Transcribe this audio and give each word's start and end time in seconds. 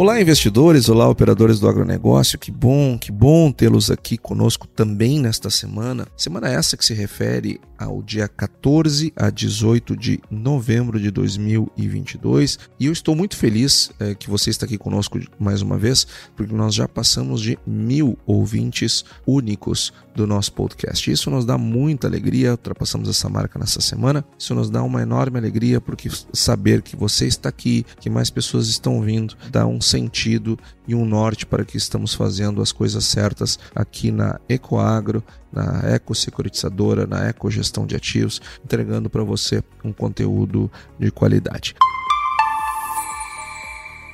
Olá, 0.00 0.18
investidores, 0.18 0.88
olá, 0.88 1.06
operadores 1.06 1.60
do 1.60 1.68
agronegócio. 1.68 2.38
Que 2.38 2.50
bom, 2.50 2.98
que 2.98 3.12
bom 3.12 3.52
tê-los 3.52 3.90
aqui 3.90 4.16
conosco 4.16 4.66
também 4.66 5.20
nesta 5.20 5.50
semana. 5.50 6.08
Semana 6.16 6.48
essa 6.48 6.74
que 6.74 6.86
se 6.86 6.94
refere 6.94 7.60
ao 7.80 8.02
dia 8.02 8.28
14 8.28 9.10
a 9.16 9.30
18 9.30 9.96
de 9.96 10.20
novembro 10.30 11.00
de 11.00 11.10
2022. 11.10 12.58
E 12.78 12.84
eu 12.84 12.92
estou 12.92 13.16
muito 13.16 13.36
feliz 13.36 13.90
é, 13.98 14.14
que 14.14 14.28
você 14.28 14.50
está 14.50 14.66
aqui 14.66 14.76
conosco 14.76 15.18
mais 15.38 15.62
uma 15.62 15.78
vez, 15.78 16.06
porque 16.36 16.54
nós 16.54 16.74
já 16.74 16.86
passamos 16.86 17.40
de 17.40 17.58
mil 17.66 18.18
ouvintes 18.26 19.02
únicos 19.26 19.94
do 20.14 20.26
nosso 20.26 20.52
podcast. 20.52 21.10
Isso 21.10 21.30
nos 21.30 21.46
dá 21.46 21.56
muita 21.56 22.06
alegria, 22.06 22.50
ultrapassamos 22.50 23.08
essa 23.08 23.28
marca 23.28 23.58
nessa 23.58 23.80
semana. 23.80 24.22
Isso 24.38 24.54
nos 24.54 24.68
dá 24.68 24.82
uma 24.82 25.00
enorme 25.00 25.38
alegria, 25.38 25.80
porque 25.80 26.10
saber 26.32 26.82
que 26.82 26.94
você 26.94 27.26
está 27.26 27.48
aqui, 27.48 27.86
que 27.98 28.10
mais 28.10 28.28
pessoas 28.28 28.68
estão 28.68 29.00
vindo, 29.00 29.34
dá 29.50 29.66
um 29.66 29.80
sentido 29.80 30.58
e 30.86 30.94
um 30.94 31.04
norte 31.04 31.46
para 31.46 31.64
que 31.64 31.76
estamos 31.76 32.12
fazendo 32.12 32.60
as 32.60 32.72
coisas 32.72 33.04
certas 33.04 33.58
aqui 33.74 34.10
na 34.10 34.40
Ecoagro, 34.48 35.22
na 35.52 35.94
Ecosecuritizadora, 35.94 37.06
na 37.06 37.28
Ecogestão 37.28 37.69
de 37.86 37.96
Ativos, 37.96 38.40
entregando 38.64 39.08
para 39.08 39.22
você 39.22 39.62
um 39.84 39.92
conteúdo 39.92 40.70
de 40.98 41.10
qualidade. 41.10 41.74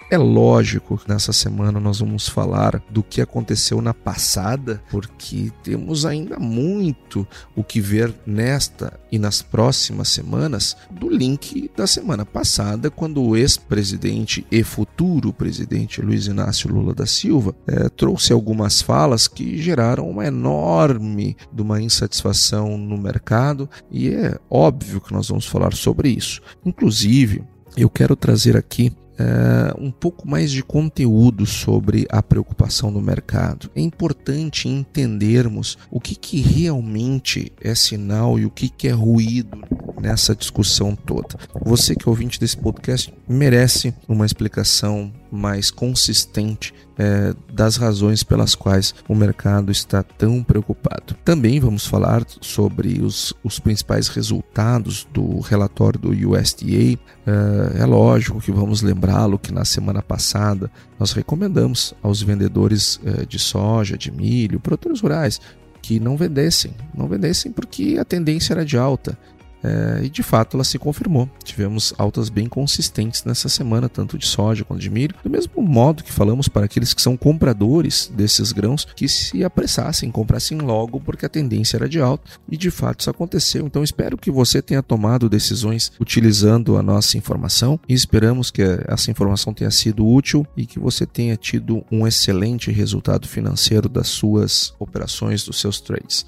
É 0.08 0.16
lógico 0.16 0.96
que 0.96 1.08
nessa 1.08 1.32
semana 1.32 1.80
nós 1.80 1.98
vamos 1.98 2.28
falar 2.28 2.80
do 2.88 3.02
que 3.02 3.20
aconteceu 3.20 3.82
na 3.82 3.92
passada, 3.92 4.80
porque 4.88 5.50
temos 5.64 6.06
ainda 6.06 6.38
muito 6.38 7.26
o 7.56 7.64
que 7.64 7.80
ver 7.80 8.14
nesta 8.24 9.00
e 9.10 9.18
nas 9.18 9.42
próximas 9.42 10.08
semanas 10.08 10.76
do 10.92 11.08
link 11.08 11.68
da 11.76 11.88
semana 11.88 12.24
passada, 12.24 12.88
quando 12.88 13.20
o 13.20 13.36
ex-presidente 13.36 14.46
e 14.48 14.62
futuro 14.62 15.32
presidente 15.32 16.00
Luiz 16.00 16.28
Inácio 16.28 16.70
Lula 16.70 16.94
da 16.94 17.04
Silva 17.04 17.52
é, 17.66 17.88
trouxe 17.88 18.32
algumas 18.32 18.80
falas 18.80 19.26
que 19.26 19.60
geraram 19.60 20.08
uma 20.08 20.24
enorme 20.24 21.36
de 21.52 21.62
uma 21.62 21.82
insatisfação 21.82 22.78
no 22.78 22.96
mercado 22.96 23.68
e 23.90 24.10
é 24.10 24.38
óbvio 24.48 25.00
que 25.00 25.12
nós 25.12 25.28
vamos 25.28 25.46
falar 25.46 25.74
sobre 25.74 26.10
isso. 26.10 26.40
Inclusive, 26.64 27.42
eu 27.76 27.90
quero 27.90 28.14
trazer 28.14 28.56
aqui 28.56 28.92
uh, 29.18 29.82
um 29.82 29.90
pouco 29.90 30.28
mais 30.28 30.50
de 30.50 30.62
conteúdo 30.62 31.46
sobre 31.46 32.06
a 32.10 32.22
preocupação 32.22 32.92
do 32.92 33.00
mercado. 33.00 33.70
É 33.74 33.80
importante 33.80 34.68
entendermos 34.68 35.78
o 35.90 36.00
que, 36.00 36.14
que 36.14 36.40
realmente 36.40 37.52
é 37.60 37.74
sinal 37.74 38.38
e 38.38 38.46
o 38.46 38.50
que, 38.50 38.68
que 38.68 38.88
é 38.88 38.92
ruído 38.92 39.58
nessa 40.00 40.34
discussão 40.34 40.94
toda. 40.94 41.36
Você 41.64 41.94
que 41.94 42.08
é 42.08 42.10
ouvinte 42.10 42.38
desse 42.38 42.56
podcast 42.56 43.12
merece 43.28 43.94
uma 44.08 44.26
explicação 44.26 45.12
mais 45.36 45.70
consistente 45.70 46.74
é, 46.98 47.34
das 47.52 47.76
razões 47.76 48.22
pelas 48.22 48.54
quais 48.54 48.94
o 49.08 49.14
mercado 49.14 49.70
está 49.70 50.02
tão 50.02 50.42
preocupado. 50.42 51.14
Também 51.24 51.60
vamos 51.60 51.86
falar 51.86 52.24
sobre 52.40 53.00
os, 53.02 53.34
os 53.44 53.58
principais 53.58 54.08
resultados 54.08 55.06
do 55.12 55.40
relatório 55.40 56.00
do 56.00 56.30
USDA. 56.30 56.98
É, 57.26 57.82
é 57.82 57.86
lógico 57.86 58.40
que 58.40 58.50
vamos 58.50 58.82
lembrá-lo 58.82 59.38
que 59.38 59.52
na 59.52 59.64
semana 59.64 60.02
passada 60.02 60.70
nós 60.98 61.12
recomendamos 61.12 61.94
aos 62.02 62.22
vendedores 62.22 62.98
é, 63.04 63.26
de 63.26 63.38
soja, 63.38 63.98
de 63.98 64.10
milho, 64.10 64.58
produtores 64.58 65.00
rurais, 65.00 65.40
que 65.82 66.00
não 66.00 66.16
vendessem, 66.16 66.72
não 66.92 67.06
vendessem 67.06 67.52
porque 67.52 67.96
a 68.00 68.04
tendência 68.04 68.54
era 68.54 68.64
de 68.64 68.76
alta 68.76 69.16
é, 69.62 70.04
e 70.04 70.08
de 70.08 70.22
fato 70.22 70.56
ela 70.56 70.64
se 70.64 70.78
confirmou. 70.78 71.28
Tivemos 71.42 71.94
altas 71.98 72.28
bem 72.28 72.46
consistentes 72.46 73.24
nessa 73.24 73.48
semana, 73.48 73.88
tanto 73.88 74.18
de 74.18 74.26
soja 74.26 74.64
quanto 74.64 74.80
de 74.80 74.90
milho. 74.90 75.14
Do 75.22 75.30
mesmo 75.30 75.62
modo 75.62 76.04
que 76.04 76.12
falamos 76.12 76.48
para 76.48 76.66
aqueles 76.66 76.94
que 76.94 77.02
são 77.02 77.16
compradores 77.16 78.10
desses 78.14 78.52
grãos 78.52 78.86
que 78.96 79.08
se 79.08 79.44
apressassem, 79.44 80.10
comprassem 80.10 80.58
logo, 80.58 81.00
porque 81.00 81.26
a 81.26 81.28
tendência 81.28 81.76
era 81.76 81.88
de 81.88 82.00
alta. 82.00 82.30
E 82.48 82.56
de 82.56 82.70
fato 82.70 83.00
isso 83.00 83.10
aconteceu. 83.10 83.66
Então 83.66 83.82
espero 83.82 84.16
que 84.16 84.30
você 84.30 84.62
tenha 84.62 84.82
tomado 84.82 85.28
decisões 85.28 85.92
utilizando 86.00 86.76
a 86.76 86.82
nossa 86.82 87.16
informação 87.18 87.80
e 87.88 87.94
esperamos 87.94 88.50
que 88.50 88.62
essa 88.86 89.10
informação 89.10 89.52
tenha 89.52 89.70
sido 89.70 90.06
útil 90.06 90.46
e 90.56 90.66
que 90.66 90.78
você 90.78 91.06
tenha 91.06 91.36
tido 91.36 91.84
um 91.90 92.06
excelente 92.06 92.70
resultado 92.70 93.26
financeiro 93.26 93.88
das 93.88 94.08
suas 94.08 94.74
operações, 94.78 95.44
dos 95.44 95.60
seus 95.60 95.80
trades. 95.80 96.26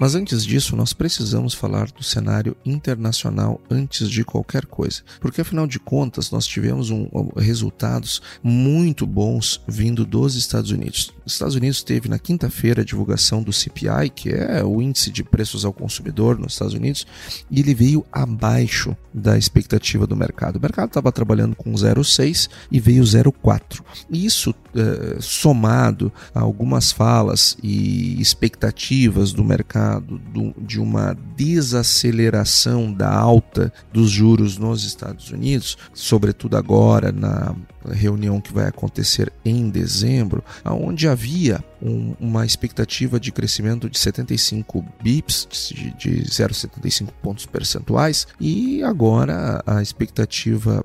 Mas 0.00 0.14
antes 0.14 0.46
disso, 0.46 0.74
nós 0.74 0.94
precisamos 0.94 1.52
falar 1.52 1.90
do 1.90 2.02
cenário 2.02 2.56
internacional 2.64 3.60
antes 3.70 4.08
de 4.08 4.24
qualquer 4.24 4.64
coisa, 4.64 5.02
porque 5.20 5.42
afinal 5.42 5.66
de 5.66 5.78
contas 5.78 6.30
nós 6.30 6.46
tivemos 6.46 6.88
um, 6.88 7.06
resultados 7.36 8.22
muito 8.42 9.06
bons 9.06 9.60
vindo 9.68 10.06
dos 10.06 10.36
Estados 10.36 10.70
Unidos. 10.70 11.12
Os 11.26 11.34
Estados 11.34 11.54
Unidos 11.54 11.82
teve 11.82 12.08
na 12.08 12.18
quinta-feira 12.18 12.80
a 12.80 12.84
divulgação 12.84 13.42
do 13.42 13.52
CPI, 13.52 14.08
que 14.14 14.30
é 14.30 14.64
o 14.64 14.80
índice 14.80 15.10
de 15.10 15.22
preços 15.22 15.66
ao 15.66 15.72
consumidor 15.72 16.38
nos 16.38 16.54
Estados 16.54 16.72
Unidos, 16.72 17.06
e 17.50 17.60
ele 17.60 17.74
veio 17.74 18.02
abaixo 18.10 18.96
da 19.12 19.36
expectativa 19.36 20.06
do 20.06 20.16
mercado. 20.16 20.56
O 20.56 20.62
mercado 20.62 20.88
estava 20.88 21.12
trabalhando 21.12 21.54
com 21.54 21.74
0,6 21.74 22.48
e 22.72 22.80
veio 22.80 23.02
0,4. 23.02 23.82
Isso 24.10 24.54
eh, 24.74 25.18
somado 25.20 26.10
a 26.34 26.40
algumas 26.40 26.90
falas 26.90 27.54
e 27.62 28.18
expectativas 28.18 29.34
do 29.34 29.44
mercado 29.44 29.89
do, 29.98 30.54
de 30.58 30.78
uma 30.78 31.16
desaceleração 31.36 32.92
da 32.92 33.12
alta 33.12 33.72
dos 33.92 34.10
juros 34.10 34.58
nos 34.58 34.84
Estados 34.84 35.30
Unidos, 35.30 35.76
sobretudo 35.92 36.56
agora 36.56 37.10
na 37.10 37.54
reunião 37.90 38.40
que 38.40 38.52
vai 38.52 38.66
acontecer 38.66 39.32
em 39.44 39.70
dezembro, 39.70 40.44
onde 40.64 41.08
havia 41.08 41.64
um, 41.82 42.14
uma 42.20 42.44
expectativa 42.44 43.18
de 43.18 43.32
crescimento 43.32 43.88
de 43.88 43.98
75 43.98 44.84
bips, 45.02 45.48
de, 45.74 45.90
de 45.94 46.22
0,75 46.24 47.08
pontos 47.22 47.46
percentuais, 47.46 48.26
e 48.38 48.82
agora 48.82 49.62
a 49.66 49.80
expectativa 49.80 50.84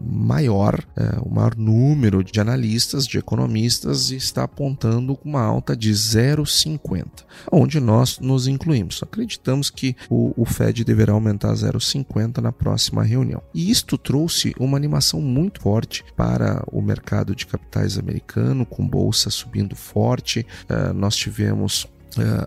maior, 0.00 0.78
uh, 0.96 1.28
o 1.28 1.34
maior 1.34 1.56
número 1.56 2.22
de 2.22 2.40
analistas, 2.40 3.06
de 3.06 3.18
economistas, 3.18 4.10
está 4.10 4.44
apontando 4.44 5.18
uma 5.24 5.42
alta 5.42 5.76
de 5.76 5.92
0,50, 5.92 7.24
onde 7.50 7.80
nós 7.80 8.18
nos 8.18 8.46
incluímos. 8.46 9.02
Acreditamos 9.02 9.70
que 9.70 9.96
o, 10.08 10.32
o 10.36 10.44
Fed 10.44 10.84
deverá 10.84 11.12
aumentar 11.12 11.52
0,50 11.52 12.38
na 12.38 12.52
próxima 12.52 13.02
reunião. 13.02 13.42
E 13.54 13.70
isto 13.70 13.98
trouxe 13.98 14.54
uma 14.58 14.76
animação 14.76 15.20
muito 15.20 15.60
forte 15.60 16.04
para 16.16 16.62
o 16.70 16.80
mercado 16.80 17.34
de 17.34 17.46
capitais 17.46 17.98
americano, 17.98 18.64
com 18.64 18.86
bolsa 18.86 19.30
subindo 19.30 19.74
forte. 19.74 20.46
Uh, 20.70 20.92
nós 20.92 21.16
tivemos 21.16 21.88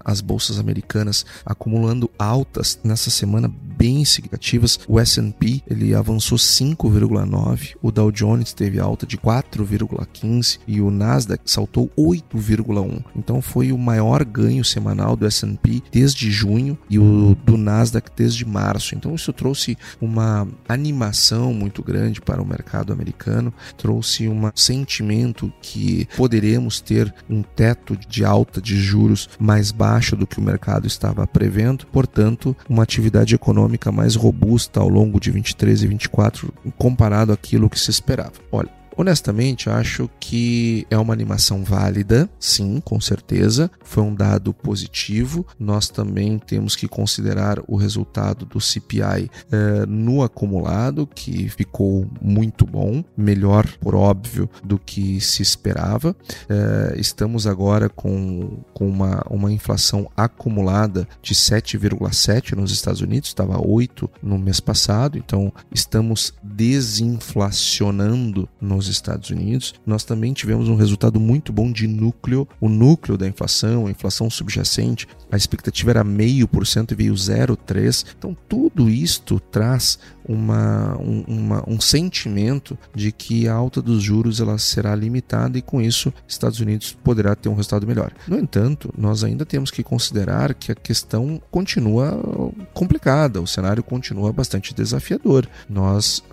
as 0.03 0.21
bolsas 0.21 0.59
americanas 0.59 1.25
acumulando 1.45 2.09
altas 2.17 2.79
nessa 2.83 3.09
semana 3.09 3.51
bem 3.79 4.03
significativas. 4.03 4.79
O 4.88 5.00
S&P 5.00 5.61
ele 5.67 5.94
avançou 5.94 6.38
5,9, 6.38 7.75
o 7.81 7.91
Dow 7.91 8.11
Jones 8.11 8.53
teve 8.53 8.79
alta 8.79 9.06
de 9.06 9.17
4,15 9.17 10.59
e 10.67 10.81
o 10.81 10.91
Nasdaq 10.91 11.44
saltou 11.45 11.89
8,1. 11.97 13.03
Então 13.15 13.41
foi 13.41 13.71
o 13.71 13.77
maior 13.77 14.25
ganho 14.25 14.65
semanal 14.65 15.15
do 15.15 15.25
S&P 15.25 15.81
desde 15.91 16.29
junho 16.29 16.77
e 16.89 17.00
o 17.00 17.35
do 17.45 17.57
Nasdaq 17.57 18.12
desde 18.15 18.45
março. 18.45 18.95
Então 18.95 19.15
isso 19.15 19.31
trouxe 19.31 19.77
uma 20.01 20.47
animação 20.67 21.53
muito 21.53 21.81
grande 21.81 22.19
para 22.19 22.41
o 22.41 22.45
mercado 22.45 22.91
americano, 22.91 23.53
trouxe 23.77 24.27
um 24.27 24.50
sentimento 24.53 25.51
que 25.62 26.07
poderemos 26.17 26.81
ter 26.81 27.13
um 27.29 27.41
teto 27.41 27.95
de 27.95 28.25
alta 28.25 28.62
de 28.62 28.77
juros 28.79 29.29
mais 29.50 29.72
baixo 29.72 30.16
do 30.16 30.28
que 30.28 30.38
o 30.38 30.44
mercado 30.44 30.86
estava 30.86 31.25
prevendo, 31.25 31.88
portanto, 31.88 32.56
uma 32.69 32.84
atividade 32.84 33.34
econômica 33.34 33.92
mais 33.92 34.13
robusta 34.13 34.80
ao 34.80 34.88
longo 34.88 35.19
de 35.19 35.31
23 35.31 35.81
e 35.81 35.88
24 35.88 36.54
comparado 36.78 37.34
àquilo 37.34 37.68
que 37.68 37.80
se 37.80 37.90
esperava. 37.90 38.34
Olha, 38.51 38.69
Honestamente, 39.00 39.69
acho 39.69 40.10
que 40.19 40.86
é 40.90 40.98
uma 40.98 41.13
animação 41.13 41.63
válida, 41.63 42.30
sim, 42.38 42.81
com 42.84 43.00
certeza. 43.00 43.72
Foi 43.81 44.04
um 44.04 44.13
dado 44.13 44.54
positivo. 44.54 45.48
Nós 45.57 45.88
também 45.88 46.38
temos 46.38 46.75
que 46.75 46.86
considerar 46.86 47.62
o 47.66 47.78
resultado 47.78 48.46
do 48.46 48.60
CPI 48.60 49.31
eh, 49.50 49.86
no 49.88 50.22
acumulado, 50.22 51.07
que 51.07 51.48
ficou 51.48 52.06
muito 52.22 52.66
bom, 52.66 53.01
melhor, 53.16 53.66
por 53.80 53.96
óbvio, 53.96 54.50
do 54.66 54.78
que 54.78 55.22
se 55.22 55.42
esperava. 55.42 56.13
Eh, 56.50 56.96
estamos 56.98 57.48
agora 57.48 57.88
com, 57.88 58.60
com 58.74 58.86
uma, 58.86 59.25
uma 59.30 59.50
inflação 59.50 60.12
acumulada 60.18 61.07
de 61.22 61.34
7,7 61.34 62.54
nos 62.54 62.74
Estados 62.74 63.00
Unidos, 63.00 63.30
estava 63.30 63.66
8 63.66 64.10
no 64.22 64.38
mês 64.38 64.60
passado, 64.60 65.18
então 65.18 65.54
estamos 65.72 66.34
desinflacionando 66.44 68.50
nos 68.60 68.88
Estados 68.89 69.30
Unidos. 69.30 69.74
Nós 69.86 70.03
também 70.03 70.33
tivemos 70.33 70.68
um 70.68 70.75
resultado 70.75 71.19
muito 71.19 71.53
bom 71.53 71.71
de 71.71 71.88
núcleo, 71.88 72.47
o 72.59 72.68
núcleo 72.68 73.18
da 73.18 73.27
inflação, 73.27 73.88
a 73.88 73.91
inflação 73.91 74.30
subjacente. 74.30 75.07
A 75.31 75.38
expectativa 75.38 75.91
era 75.91 76.03
meio 76.03 76.47
por 76.47 76.65
cento 76.65 76.91
e 76.91 76.95
veio 76.95 77.13
0,3. 77.13 78.06
Então 78.18 78.36
tudo 78.47 78.89
isto 78.89 79.39
traz 79.39 80.00
uma, 80.27 80.95
um, 81.00 81.24
uma, 81.27 81.63
um 81.68 81.81
sentimento 81.81 82.77
de 82.94 83.12
que 83.12 83.47
a 83.47 83.53
alta 83.53 83.81
dos 83.81 84.03
juros 84.03 84.39
ela 84.39 84.57
será 84.57 84.95
limitada 84.95 85.57
e 85.57 85.62
com 85.62 85.81
isso 85.81 86.13
Estados 86.27 86.59
Unidos 86.59 86.95
poderá 87.03 87.36
ter 87.36 87.50
um 87.50 87.56
resultado 87.56 87.88
melhor. 87.88 88.12
No 88.27 88.38
entanto, 88.38 88.94
nós 88.97 89.24
ainda 89.24 89.45
temos 89.45 89.71
que 89.71 89.83
considerar 89.83 90.53
que 90.53 90.71
a 90.71 90.75
questão 90.75 91.41
continua 91.50 92.19
complicada, 92.74 93.41
o 93.41 93.47
cenário 93.47 93.83
continua 93.83 94.31
bastante 94.31 94.74
desafiador. 94.74 95.47
Nós 95.68 96.24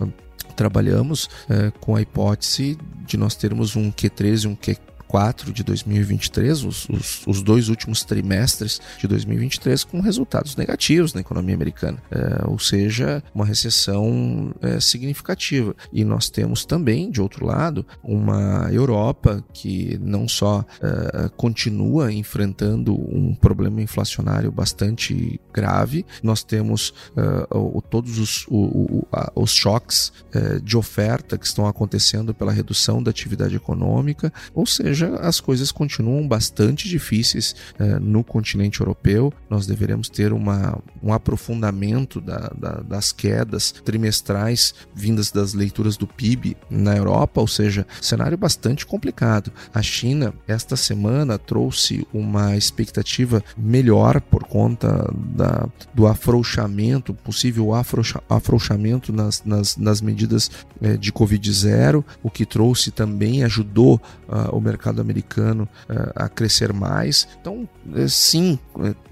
trabalhamos 0.57 1.29
é, 1.47 1.71
com 1.79 1.95
a 1.95 2.01
hipótese 2.01 2.77
de 3.05 3.15
nós 3.15 3.35
termos 3.35 3.77
um 3.77 3.89
Q13 3.89 4.43
e 4.43 4.47
um 4.47 4.55
Q 4.55 4.75
4 5.07 5.51
de 5.53 5.63
2023, 5.63 6.63
os, 6.63 6.89
os, 6.89 7.25
os, 7.25 7.41
dois 7.41 7.69
últimos 7.69 8.03
trimestres 8.03 8.81
de 8.99 9.07
2023, 9.07 9.83
com 9.83 10.01
resultados 10.01 10.55
negativos 10.55 11.13
na 11.13 11.21
economia 11.21 11.55
americana, 11.55 11.97
é, 12.11 12.45
ou 12.45 12.59
seja, 12.59 13.23
uma 13.33 13.45
recessão 13.45 14.53
é, 14.61 14.79
significativa. 14.79 15.75
E 15.91 16.03
nós 16.03 16.29
temos 16.29 16.65
também, 16.65 17.09
de 17.09 17.21
outro 17.21 17.45
lado, 17.45 17.85
uma 18.03 18.69
Europa 18.71 19.43
que 19.53 19.97
não 20.01 20.27
só 20.27 20.65
é, 20.81 21.29
continua 21.35 22.11
enfrentando 22.11 22.93
um 22.93 23.33
problema 23.35 23.81
inflacionário 23.81 24.51
bastante 24.51 25.39
grave, 25.53 26.05
nós 26.21 26.43
temos 26.43 26.93
é, 27.15 27.47
o, 27.55 27.81
todos 27.81 28.17
os, 28.19 28.45
o, 28.49 29.05
os 29.35 29.51
choques 29.51 30.11
é, 30.33 30.59
de 30.59 30.75
oferta 30.75 31.37
que 31.37 31.45
estão 31.45 31.67
acontecendo 31.67 32.33
pela 32.33 32.51
redução 32.51 33.01
da 33.01 33.11
atividade 33.11 33.55
econômica, 33.55 34.31
ou 34.53 34.65
seja, 34.65 34.96
seja, 34.97 35.15
as 35.17 35.39
coisas 35.39 35.71
continuam 35.71 36.27
bastante 36.27 36.89
difíceis 36.89 37.55
eh, 37.79 37.99
no 37.99 38.23
continente 38.23 38.79
europeu. 38.79 39.33
Nós 39.49 39.65
deveremos 39.65 40.09
ter 40.09 40.33
uma, 40.33 40.77
um 41.01 41.13
aprofundamento 41.13 42.19
da, 42.19 42.51
da, 42.57 42.81
das 42.81 43.11
quedas 43.11 43.71
trimestrais 43.71 44.73
vindas 44.93 45.31
das 45.31 45.53
leituras 45.53 45.97
do 45.97 46.07
PIB 46.07 46.57
na 46.69 46.95
Europa, 46.95 47.41
ou 47.41 47.47
seja, 47.47 47.85
cenário 48.01 48.37
bastante 48.37 48.85
complicado. 48.85 49.51
A 49.73 49.81
China, 49.81 50.33
esta 50.47 50.75
semana, 50.75 51.37
trouxe 51.37 52.05
uma 52.13 52.55
expectativa 52.55 53.43
melhor 53.57 54.21
por 54.21 54.43
conta 54.43 55.11
da, 55.13 55.67
do 55.93 56.07
afrouxamento, 56.07 57.13
possível 57.13 57.73
afrouxa, 57.73 58.21
afrouxamento 58.29 59.13
nas, 59.13 59.43
nas, 59.43 59.77
nas 59.77 60.01
medidas 60.01 60.49
eh, 60.81 60.97
de 60.97 61.11
Covid-0, 61.11 62.03
o 62.23 62.29
que 62.29 62.45
trouxe 62.45 62.91
também, 62.91 63.43
ajudou 63.43 64.01
uh, 64.27 64.55
o 64.55 64.61
mercado 64.61 64.86
mercado 64.87 65.01
americano 65.01 65.67
uh, 65.89 66.11
a 66.15 66.29
crescer 66.29 66.73
mais. 66.73 67.27
Então, 67.41 67.67
é, 67.95 68.07
sim, 68.07 68.57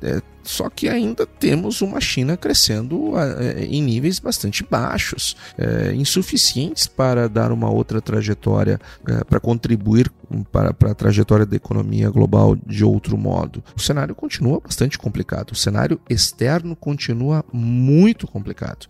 é, 0.01 0.21
só 0.43 0.69
que 0.69 0.87
ainda 0.87 1.25
temos 1.25 1.81
uma 1.81 1.99
China 1.99 2.37
crescendo 2.37 3.13
em 3.67 3.81
níveis 3.81 4.19
bastante 4.19 4.63
baixos, 4.63 5.35
insuficientes 5.95 6.85
para 6.85 7.27
dar 7.27 7.51
uma 7.51 7.67
outra 7.67 7.99
trajetória, 7.99 8.79
para 9.27 9.39
contribuir 9.39 10.11
para, 10.51 10.71
para 10.71 10.91
a 10.91 10.93
trajetória 10.93 11.47
da 11.47 11.55
economia 11.55 12.11
global 12.11 12.55
de 12.55 12.85
outro 12.85 13.17
modo. 13.17 13.63
O 13.75 13.81
cenário 13.81 14.13
continua 14.13 14.59
bastante 14.59 14.99
complicado, 14.99 15.53
o 15.53 15.55
cenário 15.55 15.99
externo 16.07 16.75
continua 16.75 17.43
muito 17.51 18.27
complicado. 18.27 18.87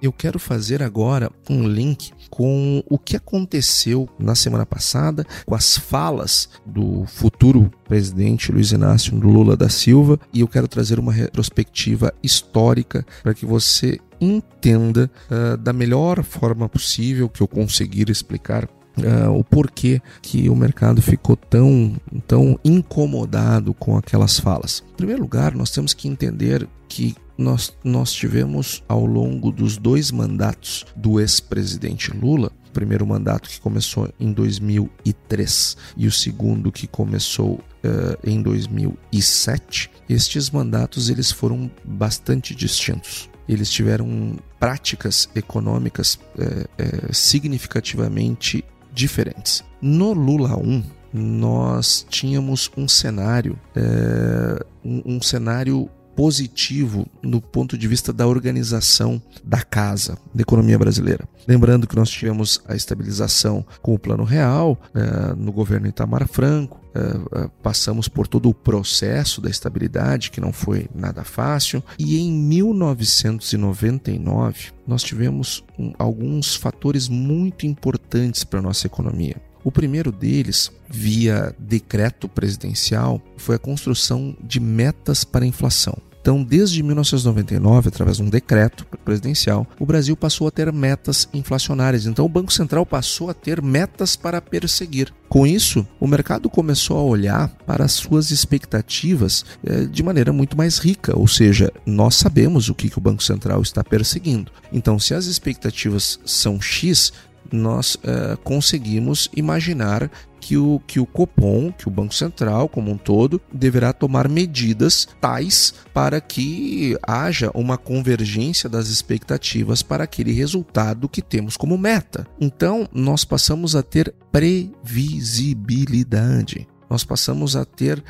Eu 0.00 0.12
quero 0.12 0.38
fazer 0.38 0.80
agora 0.82 1.28
um 1.50 1.66
link 1.66 2.12
com 2.30 2.82
o 2.88 2.98
que 2.98 3.16
aconteceu 3.16 4.08
na 4.18 4.34
semana 4.34 4.66
passada, 4.66 5.26
com 5.46 5.54
as 5.54 5.76
falas 5.76 6.48
do 6.64 7.04
futuro 7.06 7.70
presidente 7.86 8.52
Luiz 8.52 8.72
Inácio 8.72 9.18
Lula 9.18 9.56
da 9.56 9.68
Silva, 9.68 10.18
e 10.32 10.40
eu 10.40 10.48
quero 10.48 10.68
trazer 10.68 10.98
uma 10.98 11.12
retrospectiva 11.12 12.12
histórica 12.22 13.04
para 13.22 13.34
que 13.34 13.46
você 13.46 13.98
entenda 14.20 15.10
uh, 15.30 15.56
da 15.56 15.72
melhor 15.72 16.22
forma 16.22 16.68
possível 16.68 17.28
que 17.28 17.40
eu 17.40 17.48
conseguir 17.48 18.10
explicar 18.10 18.68
Uh, 18.98 19.30
o 19.30 19.44
porquê 19.44 20.02
que 20.20 20.50
o 20.50 20.56
mercado 20.56 21.00
ficou 21.00 21.36
tão, 21.36 21.96
tão 22.26 22.58
incomodado 22.64 23.72
com 23.72 23.96
aquelas 23.96 24.40
falas. 24.40 24.82
Em 24.94 24.96
primeiro 24.96 25.22
lugar, 25.22 25.54
nós 25.54 25.70
temos 25.70 25.94
que 25.94 26.08
entender 26.08 26.68
que 26.88 27.14
nós, 27.38 27.72
nós 27.84 28.12
tivemos 28.12 28.82
ao 28.88 29.06
longo 29.06 29.52
dos 29.52 29.76
dois 29.76 30.10
mandatos 30.10 30.84
do 30.96 31.20
ex-presidente 31.20 32.10
Lula, 32.10 32.50
o 32.68 32.70
primeiro 32.72 33.06
mandato 33.06 33.48
que 33.48 33.60
começou 33.60 34.12
em 34.18 34.32
2003 34.32 35.76
e 35.96 36.08
o 36.08 36.12
segundo 36.12 36.72
que 36.72 36.88
começou 36.88 37.52
uh, 37.52 38.18
em 38.24 38.42
2007, 38.42 39.90
estes 40.08 40.50
mandatos 40.50 41.08
eles 41.08 41.30
foram 41.30 41.70
bastante 41.84 42.54
distintos. 42.54 43.30
Eles 43.48 43.70
tiveram 43.70 44.36
práticas 44.60 45.28
econômicas 45.34 46.18
é, 46.38 46.66
é, 46.76 47.12
significativamente 47.14 48.62
diferentes. 48.92 49.64
No 49.80 50.12
Lula 50.12 50.54
1, 50.58 50.84
nós 51.14 52.06
tínhamos 52.10 52.70
um 52.76 52.86
cenário, 52.86 53.58
é, 53.74 54.62
um, 54.84 55.16
um 55.16 55.22
cenário 55.22 55.88
positivo 56.18 57.06
no 57.22 57.40
ponto 57.40 57.78
de 57.78 57.86
vista 57.86 58.12
da 58.12 58.26
organização 58.26 59.22
da 59.44 59.62
casa, 59.62 60.18
da 60.34 60.42
economia 60.42 60.76
brasileira. 60.76 61.28
Lembrando 61.46 61.86
que 61.86 61.94
nós 61.94 62.10
tivemos 62.10 62.60
a 62.66 62.74
estabilização 62.74 63.64
com 63.80 63.94
o 63.94 63.98
Plano 64.00 64.24
Real, 64.24 64.76
é, 64.92 65.32
no 65.36 65.52
governo 65.52 65.86
Itamar 65.86 66.26
Franco, 66.26 66.80
é, 66.92 67.44
é, 67.44 67.50
passamos 67.62 68.08
por 68.08 68.26
todo 68.26 68.48
o 68.48 68.54
processo 68.54 69.40
da 69.40 69.48
estabilidade, 69.48 70.32
que 70.32 70.40
não 70.40 70.52
foi 70.52 70.88
nada 70.92 71.22
fácil, 71.22 71.84
e 71.96 72.18
em 72.18 72.32
1999 72.32 74.72
nós 74.88 75.04
tivemos 75.04 75.62
alguns 75.96 76.56
fatores 76.56 77.08
muito 77.08 77.64
importantes 77.64 78.42
para 78.42 78.58
a 78.58 78.62
nossa 78.62 78.88
economia. 78.88 79.36
O 79.62 79.70
primeiro 79.70 80.10
deles, 80.10 80.72
via 80.88 81.54
decreto 81.58 82.28
presidencial, 82.28 83.22
foi 83.36 83.54
a 83.54 83.60
construção 83.60 84.36
de 84.42 84.58
metas 84.58 85.22
para 85.22 85.44
a 85.44 85.48
inflação. 85.48 85.96
Então, 86.28 86.42
desde 86.42 86.82
1999, 86.82 87.88
através 87.88 88.18
de 88.18 88.22
um 88.22 88.28
decreto 88.28 88.84
presidencial, 89.02 89.66
o 89.80 89.86
Brasil 89.86 90.14
passou 90.14 90.46
a 90.46 90.50
ter 90.50 90.70
metas 90.70 91.26
inflacionárias. 91.32 92.04
Então, 92.04 92.22
o 92.22 92.28
Banco 92.28 92.52
Central 92.52 92.84
passou 92.84 93.30
a 93.30 93.34
ter 93.34 93.62
metas 93.62 94.14
para 94.14 94.38
perseguir. 94.42 95.10
Com 95.26 95.46
isso, 95.46 95.86
o 95.98 96.06
mercado 96.06 96.50
começou 96.50 96.98
a 96.98 97.02
olhar 97.02 97.48
para 97.66 97.86
as 97.86 97.92
suas 97.92 98.30
expectativas 98.30 99.42
eh, 99.64 99.86
de 99.86 100.02
maneira 100.02 100.30
muito 100.30 100.54
mais 100.54 100.78
rica, 100.78 101.18
ou 101.18 101.26
seja, 101.26 101.72
nós 101.86 102.16
sabemos 102.16 102.68
o 102.68 102.74
que, 102.74 102.90
que 102.90 102.98
o 102.98 103.00
Banco 103.00 103.22
Central 103.22 103.62
está 103.62 103.82
perseguindo. 103.82 104.52
Então, 104.70 104.98
se 104.98 105.14
as 105.14 105.24
expectativas 105.24 106.20
são 106.26 106.60
X, 106.60 107.10
nós 107.52 107.96
uh, 107.96 108.36
conseguimos 108.44 109.28
imaginar 109.34 110.08
que 110.40 110.56
o, 110.56 110.80
que 110.86 111.00
o 111.00 111.06
Copom, 111.06 111.72
que 111.72 111.88
o 111.88 111.90
Banco 111.90 112.14
Central 112.14 112.68
como 112.68 112.90
um 112.90 112.96
todo, 112.96 113.40
deverá 113.52 113.92
tomar 113.92 114.28
medidas 114.28 115.08
tais 115.20 115.74
para 115.92 116.20
que 116.20 116.96
haja 117.02 117.50
uma 117.54 117.76
convergência 117.76 118.68
das 118.68 118.88
expectativas 118.88 119.82
para 119.82 120.04
aquele 120.04 120.32
resultado 120.32 121.08
que 121.08 121.20
temos 121.20 121.56
como 121.56 121.76
meta. 121.76 122.24
Então, 122.40 122.88
nós 122.92 123.24
passamos 123.24 123.74
a 123.76 123.82
ter 123.82 124.14
previsibilidade. 124.30 126.68
Nós 126.88 127.04
passamos 127.04 127.54
a 127.54 127.64
ter 127.64 128.02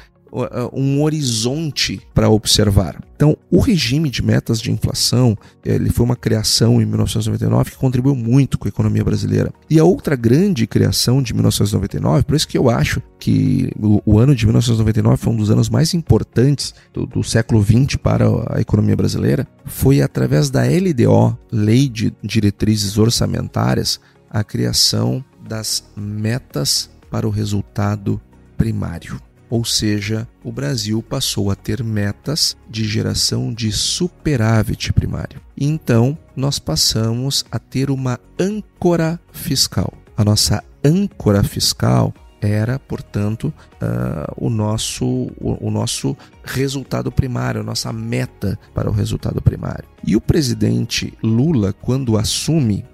um 0.73 1.03
horizonte 1.03 2.01
para 2.15 2.29
observar. 2.29 3.03
Então, 3.17 3.37
o 3.51 3.59
regime 3.59 4.09
de 4.11 4.23
metas 4.23 4.61
de 4.61 4.71
inflação, 4.71 5.37
ele 5.65 5.91
foi 5.91 6.05
uma 6.05 6.15
criação 6.15 6.81
em 6.81 6.87
1999 6.87 7.73
que 7.73 7.77
contribuiu 7.77 8.15
muito 8.15 8.57
com 8.57 8.67
a 8.67 8.69
economia 8.69 9.03
brasileira. 9.03 9.53
E 9.69 9.79
a 9.79 9.85
outra 9.85 10.15
grande 10.15 10.67
criação 10.67 11.21
de 11.21 11.35
1999, 11.35 12.25
por 12.25 12.37
isso 12.37 12.47
que 12.47 12.57
eu 12.57 12.71
acho 12.71 13.03
que 13.19 13.73
o, 13.81 14.01
o 14.07 14.19
ano 14.19 14.37
de 14.37 14.47
1999 14.47 15.17
foi 15.17 15.33
um 15.33 15.37
dos 15.37 15.51
anos 15.51 15.69
mais 15.69 15.95
importantes 15.95 16.73
do, 16.93 17.07
do 17.07 17.25
século 17.25 17.63
XX 17.63 17.97
para 17.97 18.27
a 18.51 18.61
economia 18.61 18.95
brasileira, 18.95 19.49
foi 19.65 20.01
através 20.01 20.49
da 20.49 20.63
LDO, 20.63 21.37
Lei 21.51 21.89
de 21.89 22.15
Diretrizes 22.23 22.99
Orçamentárias, 22.99 24.01
a 24.31 24.45
criação 24.45 25.25
das 25.49 25.83
metas 25.97 26.89
para 27.11 27.27
o 27.27 27.31
resultado 27.31 28.21
primário 28.57 29.28
ou 29.51 29.65
seja, 29.65 30.29
o 30.45 30.53
Brasil 30.53 31.03
passou 31.03 31.51
a 31.51 31.55
ter 31.55 31.83
metas 31.83 32.57
de 32.69 32.85
geração 32.85 33.53
de 33.53 33.73
superávit 33.73 34.93
primário. 34.93 35.41
Então, 35.57 36.17
nós 36.37 36.59
passamos 36.59 37.45
a 37.51 37.59
ter 37.59 37.91
uma 37.91 38.19
âncora 38.39 39.21
fiscal. 39.33 39.93
A 40.17 40.25
nossa 40.25 40.63
âncora 40.85 41.43
fiscal 41.43 42.13
era, 42.41 42.79
portanto, 42.79 43.53
uh, 43.83 44.33
o, 44.37 44.49
nosso, 44.49 45.05
o, 45.07 45.67
o, 45.67 45.71
nosso 45.71 46.17
resultado 46.45 47.11
primário, 47.11 47.61
a 47.61 47.65
nossa 47.65 47.93
meta 47.93 48.59
para 48.75 48.89
o 48.89 48.93
resultado 48.93 49.43
primário. 49.43 49.89
E 50.07 50.15
o 50.15 50.21
presidente 50.21 51.13
Lula, 51.23 51.73
quando 51.73 52.17
assume 52.17 52.85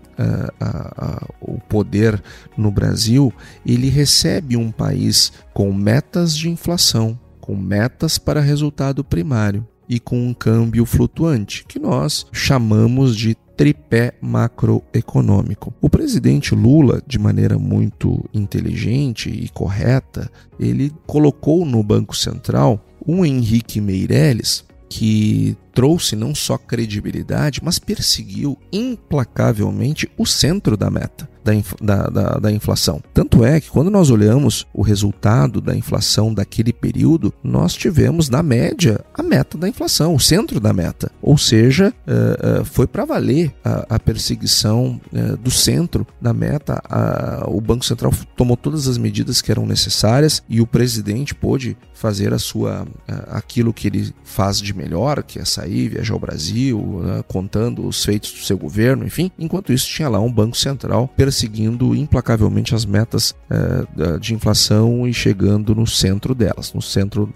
o 1.40 1.58
poder 1.68 2.22
no 2.56 2.70
Brasil, 2.70 3.32
ele 3.64 3.88
recebe 3.88 4.56
um 4.56 4.70
país 4.70 5.32
com 5.52 5.72
metas 5.72 6.36
de 6.36 6.48
inflação, 6.48 7.18
com 7.40 7.56
metas 7.56 8.18
para 8.18 8.40
resultado 8.40 9.04
primário 9.04 9.66
e 9.88 10.00
com 10.00 10.28
um 10.28 10.32
câmbio 10.32 10.86
flutuante, 10.86 11.64
que 11.66 11.78
nós 11.78 12.26
chamamos 12.32 13.14
de 13.16 13.34
tripé 13.56 14.14
macroeconômico. 14.20 15.72
O 15.80 15.88
presidente 15.88 16.54
Lula, 16.54 17.02
de 17.06 17.18
maneira 17.18 17.58
muito 17.58 18.24
inteligente 18.32 19.28
e 19.28 19.48
correta, 19.48 20.30
ele 20.58 20.92
colocou 21.06 21.64
no 21.64 21.82
Banco 21.82 22.16
Central 22.16 22.84
um 23.06 23.24
Henrique 23.24 23.80
Meirelles 23.80 24.64
que 24.96 25.56
trouxe 25.72 26.14
não 26.14 26.32
só 26.32 26.56
credibilidade, 26.56 27.60
mas 27.64 27.80
perseguiu 27.80 28.56
implacavelmente 28.72 30.08
o 30.16 30.24
centro 30.24 30.76
da 30.76 30.88
meta 30.88 31.28
da, 31.44 32.08
da, 32.08 32.38
da, 32.38 32.50
inflação. 32.50 33.02
Tanto 33.12 33.44
é 33.44 33.60
que 33.60 33.70
quando 33.70 33.90
nós 33.90 34.10
olhamos 34.10 34.66
o 34.72 34.82
resultado 34.82 35.60
da 35.60 35.76
inflação 35.76 36.32
daquele 36.32 36.72
período, 36.72 37.32
nós 37.42 37.74
tivemos, 37.74 38.30
na 38.30 38.42
média, 38.42 39.00
a 39.12 39.22
meta 39.22 39.58
da 39.58 39.68
inflação, 39.68 40.14
o 40.14 40.20
centro 40.20 40.58
da 40.58 40.72
meta. 40.72 41.10
Ou 41.20 41.36
seja, 41.36 41.92
uh, 42.06 42.62
uh, 42.62 42.64
foi 42.64 42.86
para 42.86 43.04
valer 43.04 43.54
a, 43.62 43.98
perseguição 43.98 45.00
uh, 45.12 45.36
do 45.36 45.50
centro 45.50 46.06
da 46.20 46.32
meta. 46.32 46.82
o 47.46 47.60
Banco 47.60 47.84
Central 47.84 48.12
tomou 48.36 48.56
todas 48.56 48.88
as 48.88 48.96
medidas 48.96 49.42
que 49.42 49.50
eram 49.50 49.66
necessárias 49.66 50.42
e 50.48 50.60
o 50.60 50.66
presidente 50.66 51.34
pôde 51.34 51.76
fazer 51.92 52.32
a 52.34 52.38
sua 52.38 52.86
aquilo 53.28 53.72
que 53.72 53.86
ele 53.86 54.12
faz 54.24 54.60
de 54.60 54.74
melhor, 54.74 55.22
que 55.22 55.38
é 55.38 55.44
sair, 55.44 55.88
viajar 55.88 56.14
ao 56.14 56.20
Brasil, 56.20 57.00
né, 57.02 57.24
contando 57.26 57.86
os 57.86 58.04
feitos 58.04 58.32
do 58.32 58.40
seu 58.40 58.58
governo, 58.58 59.06
enfim. 59.06 59.30
Enquanto 59.38 59.72
isso, 59.72 59.88
tinha 59.88 60.08
lá 60.08 60.20
um 60.20 60.30
Banco 60.30 60.56
Central 60.56 61.08
perseguindo 61.16 61.33
implacavelmente 61.94 62.74
as 62.74 62.84
metas 62.84 63.34
é, 63.50 64.18
de 64.18 64.34
inflação 64.34 65.06
e 65.06 65.14
chegando 65.14 65.74
no 65.74 65.86
centro 65.86 66.34
delas, 66.34 66.72
no 66.72 66.82
centro 66.82 67.32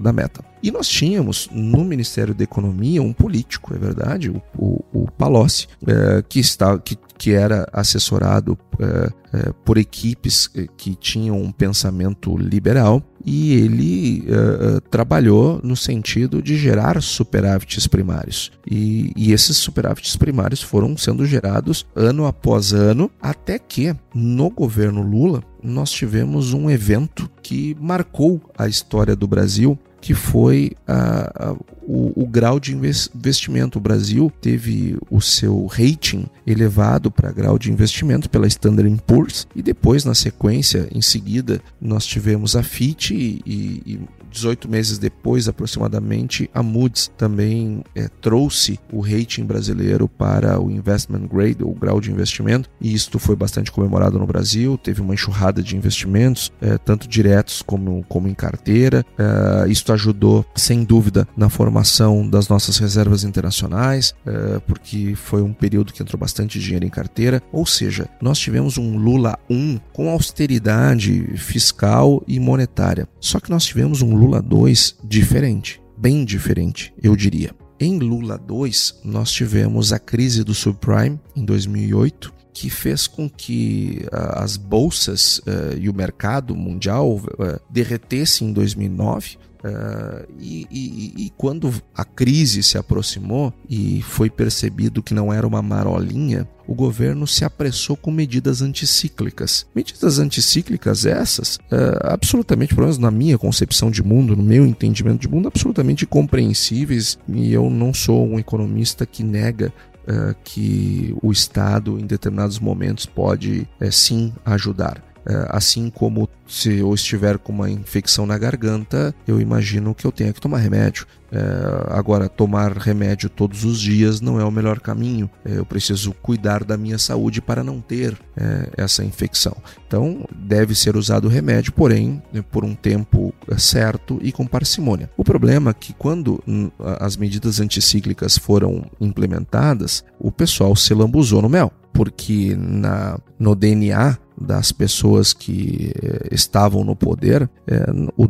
da 0.00 0.12
meta. 0.12 0.51
E 0.62 0.70
nós 0.70 0.88
tínhamos 0.88 1.48
no 1.50 1.84
Ministério 1.84 2.34
da 2.34 2.44
Economia 2.44 3.02
um 3.02 3.12
político, 3.12 3.74
é 3.74 3.78
verdade, 3.78 4.30
o, 4.30 4.40
o, 4.56 4.84
o 4.92 5.10
Palocci, 5.10 5.66
é, 5.86 6.22
que, 6.28 6.38
está, 6.38 6.78
que, 6.78 6.96
que 7.18 7.32
era 7.32 7.66
assessorado 7.72 8.56
é, 8.78 9.10
é, 9.32 9.52
por 9.64 9.76
equipes 9.76 10.48
que 10.76 10.94
tinham 10.94 11.40
um 11.40 11.50
pensamento 11.50 12.36
liberal 12.36 13.02
e 13.24 13.54
ele 13.54 14.24
uh, 14.28 14.80
trabalhou 14.90 15.60
no 15.62 15.76
sentido 15.76 16.42
de 16.42 16.56
gerar 16.56 17.00
superávites 17.00 17.86
primários. 17.86 18.50
E, 18.68 19.12
e, 19.16 19.32
esses 19.32 19.56
superávites 19.56 20.16
primários 20.16 20.60
foram 20.60 20.96
sendo 20.96 21.24
gerados 21.24 21.86
ano 21.94 22.26
após 22.26 22.72
ano, 22.72 23.10
até 23.20 23.58
que 23.58 23.94
no 24.14 24.50
governo 24.50 25.02
Lula 25.02 25.42
nós 25.62 25.90
tivemos 25.90 26.52
um 26.52 26.68
evento 26.68 27.30
que 27.40 27.76
marcou 27.80 28.40
a 28.58 28.66
história 28.66 29.14
do 29.14 29.28
Brasil 29.28 29.78
que 30.02 30.14
foi 30.14 30.72
a, 30.86 31.50
a, 31.50 31.52
o, 31.80 32.24
o, 32.24 32.26
grau 32.26 32.58
de 32.58 32.74
investimento. 32.74 33.78
O 33.78 33.80
Brasil 33.80 34.32
teve 34.40 34.98
o 35.08 35.20
seu 35.20 35.64
rating 35.66 36.26
elevado 36.44 37.08
para 37.08 37.30
grau 37.30 37.56
de 37.56 37.70
investimento 37.70 38.28
pela 38.28 38.48
Standard 38.48 39.00
Poor's 39.06 39.46
e 39.54 39.62
depois, 39.62 40.04
na 40.04 40.12
sequência, 40.12 40.88
em 40.90 41.00
seguida, 41.00 41.62
nós 41.80 42.04
tivemos 42.04 42.56
a 42.56 42.64
FIT 42.64 43.14
e, 43.14 43.82
e 43.86 44.00
18 44.32 44.68
meses 44.68 44.98
depois, 44.98 45.48
aproximadamente, 45.48 46.50
a 46.54 46.62
Moody's 46.62 47.10
também 47.16 47.84
é, 47.94 48.08
trouxe 48.20 48.78
o 48.92 49.00
rating 49.00 49.44
brasileiro 49.44 50.08
para 50.08 50.60
o 50.60 50.70
investment 50.70 51.26
grade, 51.26 51.62
o 51.62 51.74
grau 51.74 52.00
de 52.00 52.10
investimento, 52.10 52.68
e 52.80 52.92
isto 52.92 53.18
foi 53.18 53.36
bastante 53.36 53.70
comemorado 53.70 54.18
no 54.18 54.26
Brasil. 54.26 54.78
Teve 54.78 55.00
uma 55.00 55.14
enxurrada 55.14 55.62
de 55.62 55.76
investimentos, 55.76 56.52
é, 56.60 56.78
tanto 56.78 57.06
diretos 57.06 57.62
como, 57.62 58.04
como 58.08 58.28
em 58.28 58.34
carteira. 58.34 59.04
É, 59.18 59.68
isto 59.68 59.92
ajudou, 59.92 60.44
sem 60.54 60.82
dúvida, 60.82 61.28
na 61.36 61.48
formação 61.48 62.28
das 62.28 62.48
nossas 62.48 62.78
reservas 62.78 63.24
internacionais, 63.24 64.14
é, 64.26 64.58
porque 64.60 65.14
foi 65.14 65.42
um 65.42 65.52
período 65.52 65.92
que 65.92 66.02
entrou 66.02 66.18
bastante 66.18 66.58
dinheiro 66.58 66.86
em 66.86 66.90
carteira. 66.90 67.42
Ou 67.52 67.66
seja, 67.66 68.08
nós 68.20 68.38
tivemos 68.38 68.78
um 68.78 68.96
Lula 68.96 69.38
1 69.50 69.78
com 69.92 70.08
austeridade 70.08 71.36
fiscal 71.36 72.22
e 72.26 72.40
monetária. 72.40 73.06
Só 73.20 73.38
que 73.38 73.50
nós 73.50 73.64
tivemos 73.64 74.02
um 74.02 74.16
Lula 74.22 74.40
2 74.40 74.98
diferente, 75.02 75.82
bem 75.98 76.24
diferente, 76.24 76.94
eu 77.02 77.16
diria. 77.16 77.50
Em 77.80 77.98
Lula 77.98 78.38
2, 78.38 79.00
nós 79.04 79.32
tivemos 79.32 79.92
a 79.92 79.98
crise 79.98 80.44
do 80.44 80.54
subprime 80.54 81.18
em 81.34 81.44
2008, 81.44 82.32
que 82.54 82.70
fez 82.70 83.08
com 83.08 83.28
que 83.28 84.06
uh, 84.12 84.38
as 84.38 84.56
bolsas 84.56 85.38
uh, 85.38 85.76
e 85.76 85.88
o 85.88 85.92
mercado 85.92 86.54
mundial 86.54 87.16
uh, 87.16 87.60
derretessem 87.68 88.50
em 88.50 88.52
2009. 88.52 89.38
Uh, 89.64 90.26
e, 90.40 90.66
e, 90.68 91.26
e, 91.26 91.30
quando 91.36 91.72
a 91.94 92.04
crise 92.04 92.64
se 92.64 92.76
aproximou 92.76 93.54
e 93.70 94.02
foi 94.02 94.28
percebido 94.28 95.02
que 95.02 95.14
não 95.14 95.32
era 95.32 95.46
uma 95.46 95.62
marolinha, 95.62 96.48
o 96.66 96.74
governo 96.74 97.28
se 97.28 97.44
apressou 97.44 97.96
com 97.96 98.10
medidas 98.10 98.60
anticíclicas. 98.60 99.64
Medidas 99.72 100.18
anticíclicas 100.18 101.06
essas, 101.06 101.56
uh, 101.56 101.98
absolutamente, 102.02 102.74
pelo 102.74 102.86
menos 102.86 102.98
na 102.98 103.10
minha 103.10 103.38
concepção 103.38 103.88
de 103.88 104.02
mundo, 104.02 104.36
no 104.36 104.42
meu 104.42 104.66
entendimento 104.66 105.20
de 105.20 105.28
mundo, 105.28 105.46
absolutamente 105.46 106.06
compreensíveis. 106.06 107.16
E 107.28 107.52
eu 107.52 107.70
não 107.70 107.94
sou 107.94 108.26
um 108.26 108.38
economista 108.38 109.06
que 109.06 109.22
nega 109.22 109.72
Uh, 110.02 110.34
que 110.42 111.14
o 111.22 111.30
Estado, 111.30 111.96
em 111.96 112.04
determinados 112.04 112.58
momentos, 112.58 113.06
pode 113.06 113.68
uh, 113.80 113.92
sim 113.92 114.32
ajudar. 114.44 115.00
Uh, 115.26 115.46
assim 115.50 115.88
como 115.90 116.28
se 116.46 116.78
eu 116.78 116.92
estiver 116.94 117.38
com 117.38 117.52
uma 117.52 117.70
infecção 117.70 118.26
na 118.26 118.36
garganta, 118.36 119.14
eu 119.26 119.40
imagino 119.40 119.94
que 119.94 120.04
eu 120.04 120.12
tenha 120.12 120.32
que 120.32 120.40
tomar 120.40 120.58
remédio. 120.58 121.06
É, 121.34 121.96
agora, 121.96 122.28
tomar 122.28 122.76
remédio 122.76 123.30
todos 123.30 123.64
os 123.64 123.80
dias 123.80 124.20
não 124.20 124.38
é 124.38 124.44
o 124.44 124.50
melhor 124.50 124.78
caminho. 124.80 125.30
É, 125.46 125.56
eu 125.56 125.64
preciso 125.64 126.12
cuidar 126.20 126.62
da 126.62 126.76
minha 126.76 126.98
saúde 126.98 127.40
para 127.40 127.64
não 127.64 127.80
ter 127.80 128.18
é, 128.36 128.68
essa 128.76 129.02
infecção. 129.02 129.56
Então, 129.86 130.26
deve 130.30 130.74
ser 130.74 130.94
usado 130.94 131.24
o 131.24 131.30
remédio, 131.30 131.72
porém, 131.72 132.22
é, 132.34 132.42
por 132.42 132.66
um 132.66 132.74
tempo 132.74 133.32
é, 133.48 133.56
certo 133.56 134.18
e 134.20 134.30
com 134.30 134.46
parcimônia. 134.46 135.08
O 135.16 135.24
problema 135.24 135.70
é 135.70 135.74
que 135.74 135.94
quando 135.94 136.42
hum, 136.46 136.70
as 137.00 137.16
medidas 137.16 137.60
anticíclicas 137.60 138.36
foram 138.36 138.84
implementadas, 139.00 140.04
o 140.18 140.30
pessoal 140.30 140.76
se 140.76 140.92
lambuzou 140.92 141.40
no 141.40 141.48
mel 141.48 141.72
porque 141.92 142.56
na, 142.56 143.18
no 143.38 143.54
DNA 143.54 144.16
das 144.42 144.72
pessoas 144.72 145.32
que 145.32 145.92
eh, 146.02 146.28
estavam 146.32 146.84
no 146.84 146.96
poder, 146.96 147.48
eh, 147.66 147.86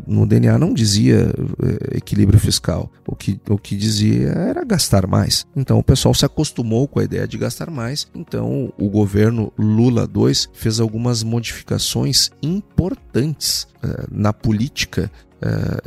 no 0.06 0.26
DNA 0.26 0.58
não 0.58 0.72
dizia 0.72 1.32
eh, 1.62 1.96
equilíbrio 1.96 2.38
fiscal. 2.38 2.90
O 3.06 3.16
que, 3.16 3.40
o 3.48 3.58
que 3.58 3.76
dizia 3.76 4.28
era 4.28 4.64
gastar 4.64 5.06
mais. 5.06 5.46
Então 5.56 5.78
o 5.78 5.82
pessoal 5.82 6.14
se 6.14 6.24
acostumou 6.24 6.86
com 6.86 7.00
a 7.00 7.04
ideia 7.04 7.26
de 7.26 7.38
gastar 7.38 7.70
mais. 7.70 8.06
Então 8.14 8.72
o 8.78 8.88
governo 8.88 9.52
Lula 9.58 10.08
II 10.14 10.32
fez 10.52 10.78
algumas 10.78 11.22
modificações 11.22 12.30
importantes 12.42 13.66
na 14.10 14.32
política 14.32 15.10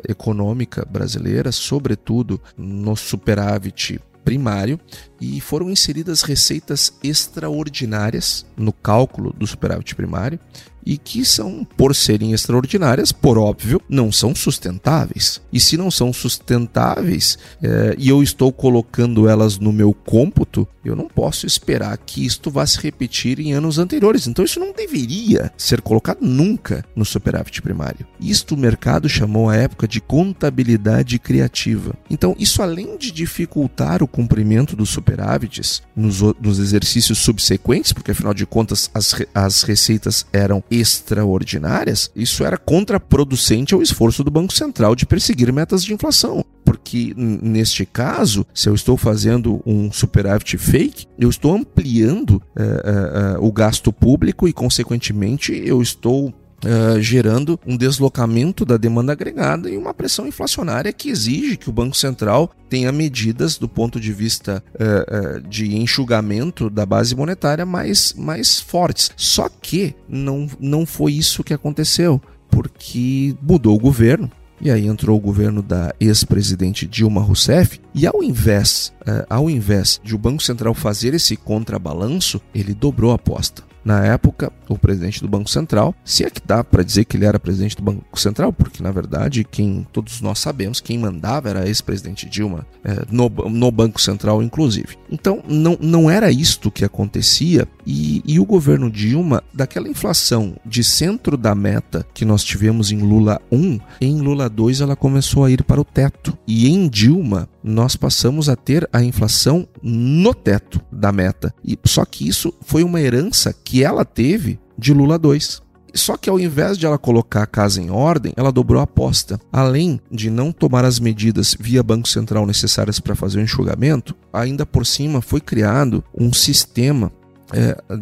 econômica 0.07 0.85
brasileira, 0.85 1.49
sobretudo 1.51 2.41
no 2.57 2.95
superávit 2.95 4.01
primário 4.25 4.79
e 5.21 5.39
foram 5.39 5.69
inseridas 5.69 6.23
receitas 6.23 6.97
extraordinárias 7.03 8.45
no 8.57 8.73
cálculo 8.73 9.31
do 9.31 9.45
superávit 9.45 9.95
primário 9.95 10.39
e 10.85 10.97
que 10.97 11.25
são, 11.25 11.65
por 11.75 11.95
serem 11.95 12.33
extraordinárias, 12.33 13.11
por 13.11 13.37
óbvio, 13.37 13.81
não 13.89 14.11
são 14.11 14.35
sustentáveis. 14.35 15.41
E 15.51 15.59
se 15.59 15.77
não 15.77 15.89
são 15.89 16.13
sustentáveis 16.13 17.37
é, 17.61 17.95
e 17.97 18.09
eu 18.09 18.21
estou 18.21 18.51
colocando 18.51 19.27
elas 19.27 19.57
no 19.57 19.73
meu 19.73 19.93
cômputo, 19.93 20.67
eu 20.83 20.95
não 20.95 21.07
posso 21.07 21.47
esperar 21.47 21.97
que 21.97 22.25
isto 22.25 22.51
vá 22.51 22.65
se 22.65 22.79
repetir 22.79 23.39
em 23.39 23.53
anos 23.53 23.79
anteriores. 23.79 24.27
Então 24.27 24.45
isso 24.45 24.59
não 24.59 24.71
deveria 24.71 25.51
ser 25.57 25.81
colocado 25.81 26.19
nunca 26.21 26.85
no 26.95 27.03
superávit 27.03 27.61
primário. 27.61 28.05
Isto 28.19 28.53
o 28.53 28.57
mercado 28.57 29.09
chamou 29.09 29.49
à 29.49 29.55
época 29.55 29.87
de 29.87 29.99
contabilidade 29.99 31.17
criativa. 31.17 31.95
Então 32.09 32.35
isso 32.37 32.61
além 32.61 32.97
de 32.97 33.11
dificultar 33.11 34.03
o 34.03 34.07
cumprimento 34.07 34.75
dos 34.75 34.89
superávites 34.89 35.81
nos, 35.95 36.21
nos 36.39 36.59
exercícios 36.59 37.17
subsequentes, 37.17 37.91
porque 37.91 38.11
afinal 38.11 38.33
de 38.33 38.45
contas 38.45 38.89
as, 38.93 39.15
as 39.33 39.63
receitas 39.63 40.25
eram 40.31 40.63
extraordinárias, 40.79 42.11
isso 42.15 42.43
era 42.43 42.57
contraproducente 42.57 43.73
ao 43.73 43.81
esforço 43.81 44.23
do 44.23 44.31
Banco 44.31 44.53
Central 44.53 44.95
de 44.95 45.05
perseguir 45.05 45.51
metas 45.51 45.83
de 45.83 45.93
inflação. 45.93 46.43
Porque 46.63 47.13
neste 47.15 47.85
caso, 47.85 48.45
se 48.53 48.67
eu 48.67 48.73
estou 48.73 48.97
fazendo 48.97 49.61
um 49.65 49.91
superávit 49.91 50.57
fake, 50.57 51.05
eu 51.17 51.29
estou 51.29 51.53
ampliando 51.53 52.31
uh, 52.31 53.37
uh, 53.37 53.39
uh, 53.39 53.47
o 53.47 53.51
gasto 53.51 53.93
público 53.93 54.47
e, 54.47 54.53
consequentemente, 54.53 55.53
eu 55.53 55.81
estou 55.81 56.33
Uh, 56.65 56.99
gerando 56.99 57.59
um 57.63 57.77
deslocamento 57.77 58.65
da 58.65 58.75
demanda 58.75 59.11
agregada 59.11 59.69
e 59.69 59.77
uma 59.77 59.93
pressão 59.93 60.25
inflacionária 60.25 60.91
que 60.91 61.09
exige 61.09 61.57
que 61.57 61.69
o 61.69 61.73
Banco 61.73 61.95
Central 61.95 62.49
tenha 62.67 62.91
medidas 62.91 63.55
do 63.55 63.69
ponto 63.69 63.99
de 63.99 64.11
vista 64.11 64.63
uh, 64.73 65.37
uh, 65.37 65.47
de 65.47 65.75
enxugamento 65.75 66.67
da 66.67 66.83
base 66.83 67.15
monetária 67.15 67.67
mais, 67.67 68.13
mais 68.13 68.59
fortes. 68.59 69.11
Só 69.15 69.47
que 69.47 69.93
não, 70.09 70.49
não 70.59 70.87
foi 70.87 71.13
isso 71.13 71.43
que 71.43 71.53
aconteceu, 71.53 72.19
porque 72.49 73.35
mudou 73.43 73.75
o 73.75 73.79
governo. 73.79 74.31
E 74.59 74.71
aí 74.71 74.87
entrou 74.87 75.17
o 75.17 75.21
governo 75.21 75.61
da 75.61 75.93
ex-presidente 75.99 76.87
Dilma 76.87 77.21
Rousseff 77.21 77.79
e 77.93 78.07
ao 78.07 78.23
invés, 78.23 78.91
ao 79.29 79.49
invés 79.49 79.99
de 80.01 80.15
o 80.15 80.17
Banco 80.17 80.41
Central 80.41 80.73
fazer 80.73 81.13
esse 81.13 81.35
contrabalanço, 81.35 82.41
ele 82.55 82.73
dobrou 82.73 83.11
a 83.11 83.15
aposta 83.15 83.74
na 83.85 84.03
época, 84.03 84.51
o 84.67 84.77
presidente 84.77 85.21
do 85.21 85.27
Banco 85.27 85.49
Central, 85.49 85.93
se 86.03 86.25
é 86.25 86.29
que 86.29 86.41
dá 86.43 86.63
para 86.63 86.81
dizer 86.81 87.05
que 87.05 87.15
ele 87.15 87.25
era 87.25 87.39
presidente 87.39 87.77
do 87.77 87.83
Banco 87.83 88.19
Central, 88.19 88.51
porque 88.51 88.81
na 88.81 88.91
verdade, 88.91 89.43
quem 89.43 89.85
todos 89.93 90.21
nós 90.21 90.39
sabemos, 90.39 90.81
quem 90.81 90.97
mandava 90.97 91.49
era 91.49 91.67
ex-presidente 91.67 92.27
Dilma, 92.27 92.65
é, 92.83 93.05
no, 93.11 93.29
no 93.29 93.71
Banco 93.71 94.01
Central, 94.01 94.41
inclusive. 94.41 94.97
Então, 95.09 95.43
não, 95.47 95.77
não 95.79 96.09
era 96.09 96.31
isto 96.31 96.71
que 96.71 96.83
acontecia, 96.83 97.67
e, 97.85 98.23
e 98.25 98.39
o 98.39 98.45
governo 98.45 98.89
Dilma, 98.89 99.43
daquela 99.53 99.87
inflação 99.87 100.55
de 100.65 100.83
centro 100.83 101.37
da 101.37 101.53
meta 101.53 102.05
que 102.13 102.25
nós 102.25 102.43
tivemos 102.43 102.91
em 102.91 102.97
Lula 102.97 103.39
1, 103.51 103.79
em 104.01 104.19
Lula 104.19 104.49
2 104.49 104.81
ela 104.81 104.95
começou 104.95 105.45
a 105.45 105.51
ir 105.51 105.63
para 105.63 105.79
o 105.79 105.85
teto. 105.85 106.35
E 106.47 106.67
em 106.67 106.87
Dilma, 106.87 107.47
nós 107.67 107.95
passamos 107.95 108.47
a 108.47 108.55
ter 108.55 108.87
a 108.93 109.03
inflação 109.03 109.67
no 109.81 110.35
teto 110.35 110.79
da 110.91 111.11
meta. 111.11 111.51
E 111.63 111.75
só 111.83 112.05
que 112.05 112.27
isso 112.27 112.53
foi 112.61 112.83
uma 112.83 113.01
herança 113.01 113.51
que 113.51 113.83
ela 113.83 114.05
teve 114.05 114.59
de 114.77 114.93
Lula 114.93 115.17
2. 115.17 115.63
Só 115.95 116.15
que 116.15 116.29
ao 116.29 116.39
invés 116.39 116.77
de 116.77 116.85
ela 116.85 116.99
colocar 116.99 117.41
a 117.41 117.47
casa 117.47 117.81
em 117.81 117.89
ordem, 117.89 118.33
ela 118.35 118.51
dobrou 118.51 118.79
a 118.79 118.83
aposta. 118.83 119.39
Além 119.51 119.99
de 120.11 120.29
não 120.29 120.51
tomar 120.51 120.85
as 120.85 120.99
medidas 120.99 121.55
via 121.59 121.81
Banco 121.81 122.07
Central 122.07 122.45
necessárias 122.45 122.99
para 122.99 123.15
fazer 123.15 123.39
o 123.39 123.41
enxugamento, 123.41 124.13
ainda 124.31 124.65
por 124.65 124.85
cima 124.85 125.19
foi 125.19 125.41
criado 125.41 126.03
um 126.13 126.31
sistema 126.31 127.11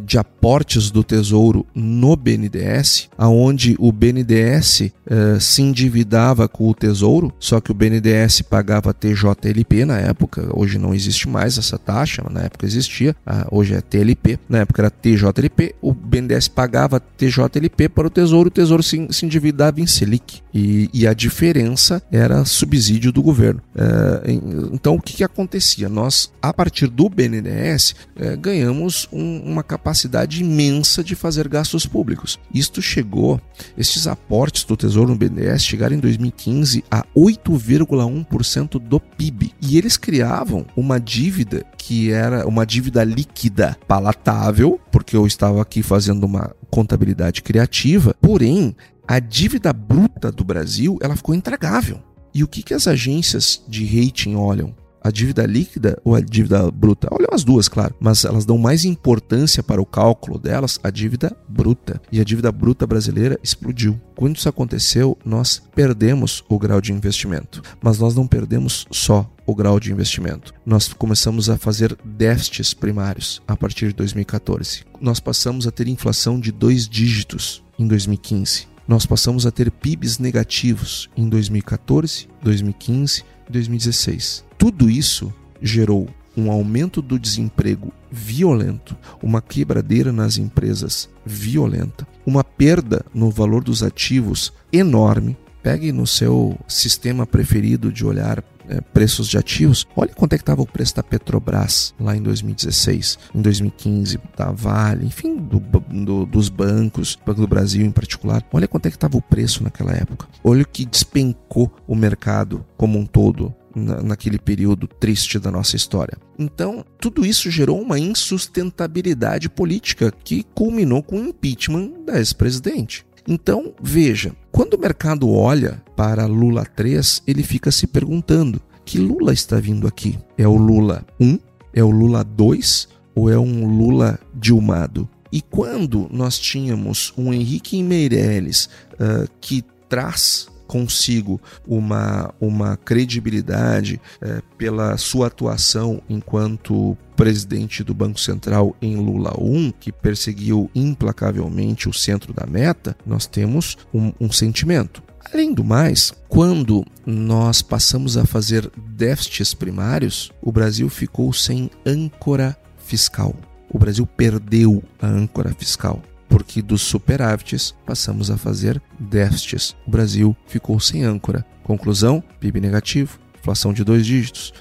de 0.05 0.17
aportes 0.17 0.89
do 0.89 1.03
Tesouro 1.03 1.65
no 1.75 2.15
BNDES, 2.15 3.09
aonde 3.17 3.75
o 3.79 3.91
BNDES 3.91 4.91
é, 5.05 5.39
se 5.39 5.61
endividava 5.61 6.47
com 6.47 6.69
o 6.69 6.73
Tesouro, 6.73 7.33
só 7.39 7.59
que 7.59 7.71
o 7.71 7.73
BNDES 7.73 8.41
pagava 8.41 8.93
TJLP 8.93 9.85
na 9.85 9.99
época, 9.99 10.49
hoje 10.53 10.77
não 10.77 10.93
existe 10.93 11.27
mais 11.27 11.57
essa 11.57 11.77
taxa, 11.77 12.23
na 12.29 12.43
época 12.43 12.65
existia, 12.65 13.15
hoje 13.51 13.73
é 13.73 13.81
TLP, 13.81 14.39
na 14.47 14.59
época 14.59 14.81
era 14.81 14.89
TJLP, 14.89 15.75
o 15.81 15.93
BNDES 15.93 16.47
pagava 16.47 16.99
TJLP 16.99 17.89
para 17.89 18.07
o 18.07 18.09
Tesouro, 18.09 18.47
o 18.47 18.51
Tesouro 18.51 18.83
se, 18.83 19.07
se 19.11 19.25
endividava 19.25 19.81
em 19.81 19.87
Selic, 19.87 20.41
e, 20.53 20.89
e, 20.93 21.07
a 21.07 21.13
diferença 21.13 22.01
era 22.11 22.45
subsídio 22.45 23.11
do 23.11 23.23
governo. 23.23 23.59
É, 23.75 24.31
então 24.71 24.95
o 24.95 25.01
que, 25.01 25.13
que 25.13 25.23
acontecia? 25.23 25.89
Nós, 25.89 26.31
a 26.39 26.53
partir 26.53 26.87
do 26.87 27.09
BNDES, 27.09 27.95
é, 28.15 28.35
ganhamos 28.35 29.07
um 29.11 29.32
uma 29.41 29.63
capacidade 29.63 30.41
imensa 30.41 31.03
de 31.03 31.15
fazer 31.15 31.47
gastos 31.47 31.85
públicos. 31.85 32.39
Isto 32.53 32.81
chegou, 32.81 33.39
estes 33.77 34.07
aportes 34.07 34.63
do 34.63 34.77
Tesouro 34.77 35.11
no 35.11 35.17
BNDES 35.17 35.63
chegaram 35.63 35.95
em 35.95 35.99
2015 35.99 36.83
a 36.89 37.03
8,1% 37.15 38.79
do 38.79 38.99
PIB. 38.99 39.53
E 39.61 39.77
eles 39.77 39.97
criavam 39.97 40.65
uma 40.75 40.99
dívida 40.99 41.65
que 41.77 42.11
era 42.11 42.47
uma 42.47 42.65
dívida 42.65 43.03
líquida 43.03 43.77
palatável, 43.87 44.79
porque 44.91 45.15
eu 45.15 45.27
estava 45.27 45.61
aqui 45.61 45.81
fazendo 45.81 46.23
uma 46.25 46.55
contabilidade 46.69 47.41
criativa, 47.41 48.15
porém 48.21 48.75
a 49.07 49.19
dívida 49.19 49.73
bruta 49.73 50.31
do 50.31 50.43
Brasil 50.43 50.97
ela 51.01 51.15
ficou 51.15 51.35
intragável. 51.35 51.99
E 52.33 52.43
o 52.43 52.47
que, 52.47 52.63
que 52.63 52.73
as 52.73 52.87
agências 52.87 53.61
de 53.67 53.85
rating 53.85 54.35
olham? 54.35 54.73
A 55.03 55.11
dívida 55.11 55.45
líquida 55.45 55.99
ou 56.03 56.15
a 56.15 56.21
dívida 56.21 56.71
bruta? 56.71 57.07
Olha 57.11 57.27
as 57.31 57.43
duas, 57.43 57.67
claro, 57.67 57.95
mas 57.99 58.23
elas 58.23 58.45
dão 58.45 58.57
mais 58.57 58.85
importância 58.85 59.61
para 59.61 59.81
o 59.81 59.85
cálculo 59.85 60.39
delas 60.39 60.79
a 60.83 60.89
dívida 60.89 61.35
bruta. 61.47 62.01
E 62.11 62.19
a 62.19 62.23
dívida 62.23 62.51
bruta 62.51 62.87
brasileira 62.87 63.39
explodiu. 63.43 63.99
Quando 64.15 64.37
isso 64.37 64.47
aconteceu, 64.47 65.17
nós 65.25 65.61
perdemos 65.75 66.43
o 66.47 66.57
grau 66.57 66.79
de 66.79 66.93
investimento. 66.93 67.61
Mas 67.81 67.99
nós 67.99 68.15
não 68.15 68.27
perdemos 68.27 68.85
só 68.91 69.29
o 69.45 69.55
grau 69.55 69.79
de 69.79 69.91
investimento. 69.91 70.53
Nós 70.65 70.87
começamos 70.93 71.49
a 71.49 71.57
fazer 71.57 71.97
déficits 72.03 72.73
primários 72.73 73.41
a 73.47 73.55
partir 73.57 73.87
de 73.87 73.93
2014. 73.95 74.85
Nós 75.01 75.19
passamos 75.19 75.67
a 75.67 75.71
ter 75.71 75.87
inflação 75.87 76.39
de 76.39 76.51
dois 76.51 76.87
dígitos 76.87 77.63
em 77.77 77.87
2015. 77.87 78.72
Nós 78.87 79.05
passamos 79.05 79.45
a 79.45 79.51
ter 79.51 79.71
PIBs 79.71 80.19
negativos 80.19 81.09
em 81.15 81.29
2014, 81.29 82.27
2015 82.41 83.23
e 83.47 83.51
2016. 83.51 84.43
Tudo 84.57 84.89
isso 84.89 85.33
gerou 85.61 86.09
um 86.35 86.51
aumento 86.51 87.01
do 87.01 87.17
desemprego 87.17 87.93
violento, 88.11 88.97
uma 89.21 89.41
quebradeira 89.41 90.11
nas 90.11 90.37
empresas 90.37 91.09
violenta, 91.25 92.05
uma 92.25 92.43
perda 92.43 93.05
no 93.13 93.29
valor 93.29 93.63
dos 93.63 93.83
ativos 93.83 94.51
enorme. 94.71 95.37
Pegue 95.61 95.93
no 95.93 96.05
seu 96.05 96.59
sistema 96.67 97.25
preferido 97.25 97.89
de 97.89 98.05
olhar 98.05 98.41
é, 98.67 98.81
preços 98.81 99.27
de 99.27 99.37
ativos, 99.37 99.85
olha 99.95 100.13
quanto 100.13 100.33
é 100.33 100.37
que 100.37 100.43
estava 100.43 100.61
o 100.61 100.67
preço 100.67 100.95
da 100.95 101.03
Petrobras 101.03 101.93
lá 101.99 102.15
em 102.15 102.21
2016, 102.21 103.19
em 103.33 103.41
2015, 103.41 104.19
da 104.37 104.51
Vale, 104.51 105.05
enfim, 105.05 105.37
do, 105.37 105.59
do, 105.59 106.25
dos 106.25 106.49
bancos, 106.49 107.17
Banco 107.25 107.41
do 107.41 107.47
Brasil 107.47 107.85
em 107.85 107.91
particular. 107.91 108.43
Olha 108.51 108.67
quanto 108.67 108.85
é 108.85 108.89
que 108.89 108.97
estava 108.97 109.17
o 109.17 109.21
preço 109.21 109.63
naquela 109.63 109.93
época. 109.93 110.27
Olha 110.43 110.63
o 110.63 110.67
que 110.67 110.85
despencou 110.85 111.71
o 111.87 111.95
mercado 111.95 112.65
como 112.77 112.97
um 112.97 113.05
todo 113.05 113.53
naquele 113.75 114.37
período 114.37 114.87
triste 114.87 115.39
da 115.39 115.49
nossa 115.49 115.75
história. 115.75 116.17
Então, 116.37 116.85
tudo 116.99 117.25
isso 117.25 117.49
gerou 117.49 117.81
uma 117.81 117.97
insustentabilidade 117.97 119.49
política 119.49 120.13
que 120.23 120.43
culminou 120.53 121.01
com 121.01 121.17
o 121.17 121.27
impeachment 121.27 121.91
da 122.05 122.17
ex-presidente. 122.17 123.05
Então, 123.27 123.73
veja, 123.81 124.35
quando 124.51 124.73
o 124.73 124.79
mercado 124.79 125.29
olha 125.29 125.81
para 125.95 126.25
Lula 126.25 126.65
3, 126.65 127.23
ele 127.25 127.43
fica 127.43 127.71
se 127.71 127.87
perguntando: 127.87 128.61
que 128.85 128.99
Lula 128.99 129.33
está 129.33 129.59
vindo 129.59 129.87
aqui? 129.87 130.17
É 130.37 130.47
o 130.47 130.55
Lula 130.55 131.05
1? 131.19 131.39
É 131.73 131.83
o 131.83 131.89
Lula 131.89 132.23
2? 132.23 132.87
Ou 133.15 133.29
é 133.29 133.37
um 133.37 133.65
Lula 133.65 134.19
dilmado? 134.33 135.07
E 135.31 135.41
quando 135.41 136.07
nós 136.11 136.37
tínhamos 136.37 137.13
um 137.17 137.33
Henrique 137.33 137.81
Meirelles 137.81 138.69
uh, 138.93 139.27
que 139.41 139.63
traz 139.89 140.47
consigo 140.67 141.39
uma, 141.67 142.33
uma 142.39 142.77
credibilidade 142.77 143.99
é, 144.21 144.41
pela 144.57 144.97
sua 144.97 145.27
atuação 145.27 146.01
enquanto 146.09 146.97
presidente 147.15 147.83
do 147.83 147.93
Banco 147.93 148.19
Central 148.19 148.75
em 148.81 148.95
Lula 148.95 149.33
I, 149.39 149.73
que 149.79 149.91
perseguiu 149.91 150.69
implacavelmente 150.73 151.87
o 151.87 151.93
centro 151.93 152.33
da 152.33 152.45
meta, 152.45 152.95
nós 153.05 153.27
temos 153.27 153.77
um, 153.93 154.11
um 154.19 154.31
sentimento. 154.31 155.03
Além 155.31 155.53
do 155.53 155.63
mais, 155.63 156.13
quando 156.27 156.85
nós 157.05 157.61
passamos 157.61 158.17
a 158.17 158.25
fazer 158.25 158.69
déficits 158.77 159.53
primários, 159.53 160.31
o 160.41 160.51
Brasil 160.51 160.89
ficou 160.89 161.31
sem 161.31 161.69
âncora 161.85 162.57
fiscal. 162.77 163.33
O 163.69 163.79
Brasil 163.79 164.05
perdeu 164.05 164.83
a 165.01 165.07
âncora 165.07 165.53
fiscal 165.57 166.01
porque 166.33 166.63
dos 166.63 166.81
superávites 166.81 167.75
passamos 167.85 168.31
a 168.31 168.37
fazer 168.37 168.81
déficits. 168.99 169.75
O 169.85 169.91
Brasil 169.91 170.35
ficou 170.47 170.79
sem 170.79 171.03
âncora. 171.03 171.45
Conclusão: 171.61 172.23
PIB 172.39 172.59
negativo, 172.59 173.19
inflação 173.39 173.71
de 173.71 173.83
dois 173.83 174.03
dígitos, 174.03 174.51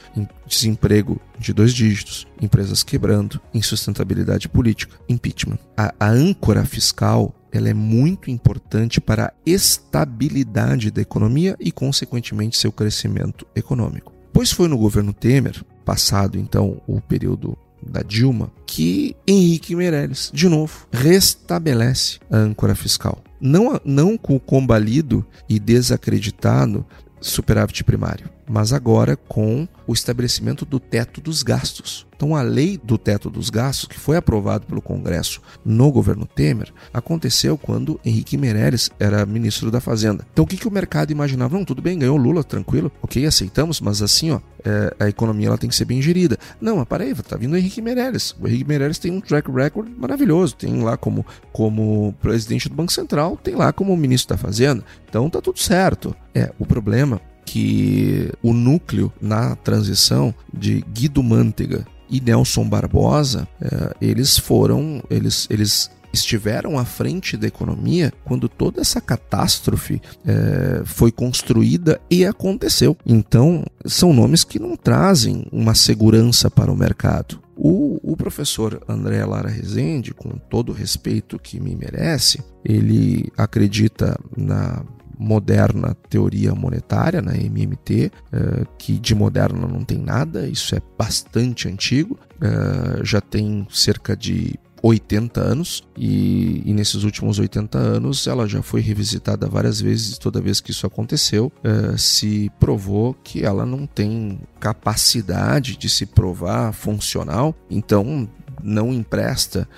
desemprego 0.47 1.19
de 1.39 1.55
dois 1.55 1.73
dígitos, 1.73 2.27
empresas 2.43 2.83
quebrando, 2.83 3.41
insustentabilidade 3.55 4.51
política, 4.51 4.99
impeachment. 5.09 5.59
A, 5.75 5.95
a 5.99 6.11
âncora 6.11 6.63
fiscal 6.67 7.35
ela 7.51 7.71
é 7.71 7.75
muito 7.75 8.31
importante 8.31 9.01
para 9.01 9.29
a 9.29 9.33
estabilidade 9.47 10.91
da 10.91 11.01
economia 11.01 11.57
e, 11.59 11.73
consequentemente, 11.73 12.59
seu 12.59 12.71
crescimento 12.71 13.47
econômico. 13.57 14.13
Pois 14.31 14.53
foi 14.53 14.69
no 14.69 14.77
governo 14.77 15.15
Temer, 15.15 15.65
passado 15.87 16.39
então 16.39 16.83
o 16.87 17.01
período 17.01 17.57
da 17.83 18.03
Dilma, 18.03 18.51
que 18.67 19.17
Henrique 19.27 19.75
Meirelles, 19.75 20.31
de 20.33 20.49
novo, 20.49 20.87
restabelece 20.93 22.19
a 22.31 22.37
âncora 22.37 22.75
fiscal. 22.75 23.23
Não, 23.41 23.81
não 23.85 24.17
com 24.17 24.37
o 24.37 24.41
combalido 24.41 25.27
e 25.49 25.59
desacreditado 25.59 26.87
superávit 27.21 27.85
primário, 27.85 28.29
mas 28.49 28.73
agora 28.73 29.17
com 29.17 29.67
o 29.87 29.93
estabelecimento 29.93 30.65
do 30.65 30.79
teto 30.81 31.21
dos 31.21 31.43
gastos. 31.43 32.07
Então, 32.15 32.37
a 32.37 32.43
lei 32.43 32.79
do 32.83 32.97
teto 32.97 33.29
dos 33.29 33.51
gastos, 33.51 33.89
que 33.89 33.99
foi 33.99 34.17
aprovado 34.17 34.65
pelo 34.65 34.81
Congresso 34.81 35.43
no 35.65 35.91
governo 35.91 36.25
Temer, 36.25 36.73
aconteceu 36.95 37.59
quando 37.59 37.99
Henrique 38.05 38.37
Meirelles 38.37 38.91
era 39.01 39.27
ministro 39.27 39.73
da 39.73 39.81
Fazenda. 39.81 40.25
Então, 40.33 40.45
o 40.45 40.47
que, 40.47 40.57
que 40.57 40.69
o 40.69 40.71
mercado 40.71 41.11
imaginava? 41.11 41.57
Não, 41.57 41.65
tudo 41.65 41.83
bem, 41.83 41.99
ganhou 41.99 42.17
Lula, 42.17 42.45
tranquilo, 42.45 42.93
ok, 43.03 43.27
aceitamos, 43.27 43.81
mas 43.81 44.03
assim, 44.03 44.31
ó, 44.31 44.41
é, 44.65 44.95
a 45.01 45.09
economia 45.09 45.49
ela 45.49 45.59
tem 45.59 45.69
que 45.69 45.75
ser 45.75 45.85
bem 45.85 46.01
gerida. 46.01 46.39
Não, 46.61 46.77
mas 46.77 46.87
peraí, 46.87 47.13
tá 47.15 47.37
vindo 47.37 47.55
o 47.55 47.57
Henrique 47.57 47.83
Meirelles. 47.83 48.37
O 48.41 48.47
Henrique 48.47 48.69
Meirelles 48.69 48.99
tem 48.99 49.11
um 49.11 49.21
track 49.21 49.51
record 49.51 49.89
maravilhoso. 49.99 50.55
Tem 50.55 50.81
lá 50.81 50.97
como, 50.97 51.27
como 51.53 52.15
presidente 52.21 52.69
do 52.69 52.75
Banco 52.77 52.93
Central, 52.93 53.37
tem 53.37 53.57
lá 53.57 53.73
como 53.73 53.97
ministro 53.97 54.37
da 54.37 54.41
Fazenda. 54.41 54.85
Então, 55.09 55.29
tá 55.29 55.41
tudo 55.41 55.59
certo. 55.59 56.15
É, 56.33 56.53
o 56.57 56.65
problema 56.65 57.21
que 57.53 58.33
o 58.43 58.55
núcleo 58.55 59.13
na 59.21 59.55
transição 59.57 60.35
de 60.51 60.83
Guido 60.91 61.23
Mantega 61.23 61.87
e 62.09 62.19
Nelson 62.19 62.67
Barbosa, 62.67 63.47
é, 63.61 63.95
eles 64.01 64.39
foram, 64.39 65.03
eles, 65.11 65.47
eles 65.51 65.91
estiveram 66.15 66.79
à 66.79 66.87
frente 66.87 67.37
da 67.37 67.47
economia 67.47 68.11
quando 68.25 68.49
toda 68.49 68.81
essa 68.81 69.03
catástrofe 69.03 70.01
é, 70.25 70.81
foi 70.87 71.13
construída 71.13 72.01
e 72.11 72.25
aconteceu. 72.25 72.97
Então, 73.05 73.67
são 73.85 74.15
nomes 74.15 74.45
que 74.45 74.59
não 74.59 74.75
trazem 74.75 75.45
uma 75.53 75.75
segurança 75.75 76.51
para 76.51 76.73
o 76.73 76.77
mercado. 76.77 77.39
O, 77.55 78.01
o, 78.03 78.17
professor 78.17 78.83
André 78.89 79.23
Lara 79.27 79.51
Rezende, 79.51 80.15
com 80.15 80.31
todo 80.31 80.71
o 80.71 80.75
respeito 80.75 81.39
que 81.39 81.61
me 81.61 81.77
merece, 81.77 82.43
ele 82.65 83.31
acredita 83.37 84.19
na 84.35 84.83
moderna 85.23 85.97
teoria 86.11 86.55
monetária, 86.55 87.23
na 87.23 87.37
MMT, 87.37 88.11
eh, 88.33 88.65
que 88.77 88.99
de 88.99 89.15
moderna 89.15 89.67
não 89.67 89.85
tem 89.85 89.99
nada, 89.99 90.49
isso 90.49 90.75
é 90.75 90.83
bastante 90.99 91.69
antigo, 91.69 92.19
eh, 92.41 93.01
já 93.05 93.21
tem 93.21 93.67
cerca 93.71 94.17
de 94.17 94.59
80 94.83 95.41
anos 95.41 95.85
e, 95.97 96.61
e, 96.67 96.75
nesses 96.75 97.05
últimos 97.05 97.39
80 97.39 97.79
anos 97.79 98.27
ela 98.27 98.49
já 98.49 98.61
foi 98.63 98.81
revisitada 98.81 99.47
várias 99.47 99.81
vezes 99.81 100.19
toda 100.19 100.41
vez 100.41 100.61
que 100.61 100.73
isso 100.73 100.85
aconteceu 100.85 101.53
eh, 101.63 101.97
se 101.97 102.51
provou 102.59 103.15
que 103.23 103.45
ela 103.45 103.65
não 103.65 103.87
tem 103.87 104.41
capacidade 104.59 105.77
de 105.77 105.89
se 105.89 106.05
provar 106.05 106.73
funcional 106.73 107.55
então 107.71 108.29
não 108.61 108.93
empresta 108.93 109.69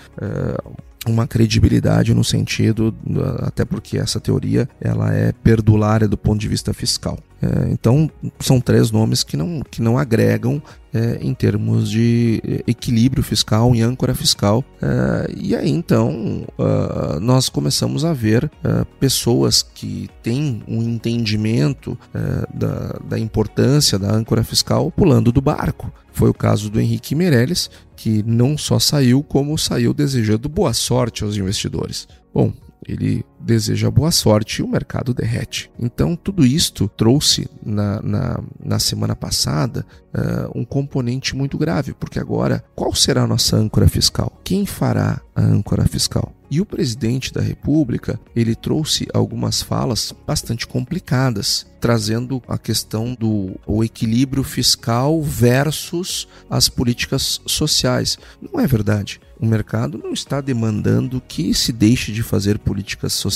uma 1.07 1.27
credibilidade 1.27 2.15
no 2.15 2.25
sentido 2.25 2.95
até 3.41 3.65
porque 3.65 3.99
essa 3.99 4.21
teoria 4.21 4.69
ela 4.81 5.13
é 5.13 5.33
perdulária 5.33 6.09
do 6.09 6.17
ponto 6.17 6.41
de 6.41 6.49
vista 6.49 6.73
fiscal. 6.73 7.19
É, 7.45 7.71
então 7.71 8.11
são 8.41 8.61
três 8.61 8.91
nomes 8.91 9.23
que 9.23 9.37
não, 9.37 9.63
que 9.71 9.83
não 9.83 9.99
agregam 9.99 10.63
é, 10.93 11.19
em 11.21 11.35
termos 11.35 11.91
de 11.91 12.41
é, 12.47 12.71
equilíbrio 12.71 13.23
fiscal 13.23 13.75
e 13.75 13.83
âncora 13.83 14.15
fiscal. 14.15 14.65
É, 14.81 15.31
e 15.37 15.55
aí 15.55 15.71
então 15.71 16.47
uh, 16.59 17.21
nós 17.21 17.49
começamos 17.49 18.05
a 18.05 18.13
ver 18.13 18.45
uh, 18.45 18.85
pessoas 18.99 19.63
que 19.63 20.09
têm 20.23 20.63
um 20.67 20.83
entendimento 20.83 21.99
da, 22.53 22.99
da 23.09 23.19
importância 23.19 23.99
da 23.99 24.11
âncora 24.13 24.45
fiscal 24.45 24.91
pulando 24.91 25.33
do 25.33 25.41
barco 25.41 25.93
foi 26.15 26.31
o 26.31 26.35
caso 26.35 26.71
do 26.71 26.81
Henrique 26.81 27.15
Meirelles, 27.15 27.69
que 27.97 28.23
não 28.23 28.57
só 28.57 28.79
saiu, 28.79 29.23
como 29.23 29.59
saiu 29.59 29.93
desejando 29.93 30.49
boa 30.49 30.73
sorte 30.73 31.25
aos 31.25 31.37
investidores. 31.37 32.07
Bom, 32.33 32.53
ele 32.87 33.25
deseja 33.45 33.91
boa 33.91 34.11
sorte 34.11 34.61
e 34.61 34.63
o 34.63 34.69
mercado 34.69 35.13
derrete. 35.13 35.71
Então, 35.79 36.17
tudo 36.17 36.45
isto 36.45 36.89
trouxe 36.89 37.49
na, 37.65 38.01
na, 38.03 38.41
na 38.65 38.79
semana 38.79 39.15
passada 39.15 39.85
uh, 40.15 40.59
um 40.59 40.65
componente 40.65 41.37
muito 41.37 41.59
grave, 41.59 41.93
porque 41.93 42.19
agora, 42.19 42.65
qual 42.75 42.95
será 42.95 43.23
a 43.23 43.27
nossa 43.27 43.57
âncora 43.57 43.89
fiscal? 43.89 44.41
Quem 44.43 44.65
fará 44.65 45.21
a 45.35 45.43
âncora 45.43 45.87
fiscal? 45.87 46.33
E 46.51 46.61
o 46.61 46.67
presidente 46.67 47.33
da 47.33 47.41
República, 47.41 48.21
ele 48.37 48.55
trouxe 48.55 49.09
algumas 49.13 49.61
falas 49.61 50.15
bastante 50.27 50.67
complicadas, 50.67 51.67
trazendo 51.81 52.41
a 52.47 52.57
questão 52.57 53.15
do 53.15 53.59
o 53.67 53.83
equilíbrio 53.83 54.45
fiscal 54.45 55.21
versus 55.23 56.29
as 56.49 56.69
políticas 56.69 57.41
sociais. 57.47 58.19
Não 58.41 58.61
é 58.61 58.67
verdade. 58.67 59.21
O 59.41 59.47
mercado 59.47 59.99
não 59.99 60.13
está 60.13 60.41
demandando 60.41 61.21
que 61.21 61.53
se 61.53 61.73
deixe 61.73 62.13
de 62.13 62.23
fazer 62.23 62.59
políticas 62.59 63.13
sociais. 63.15 63.34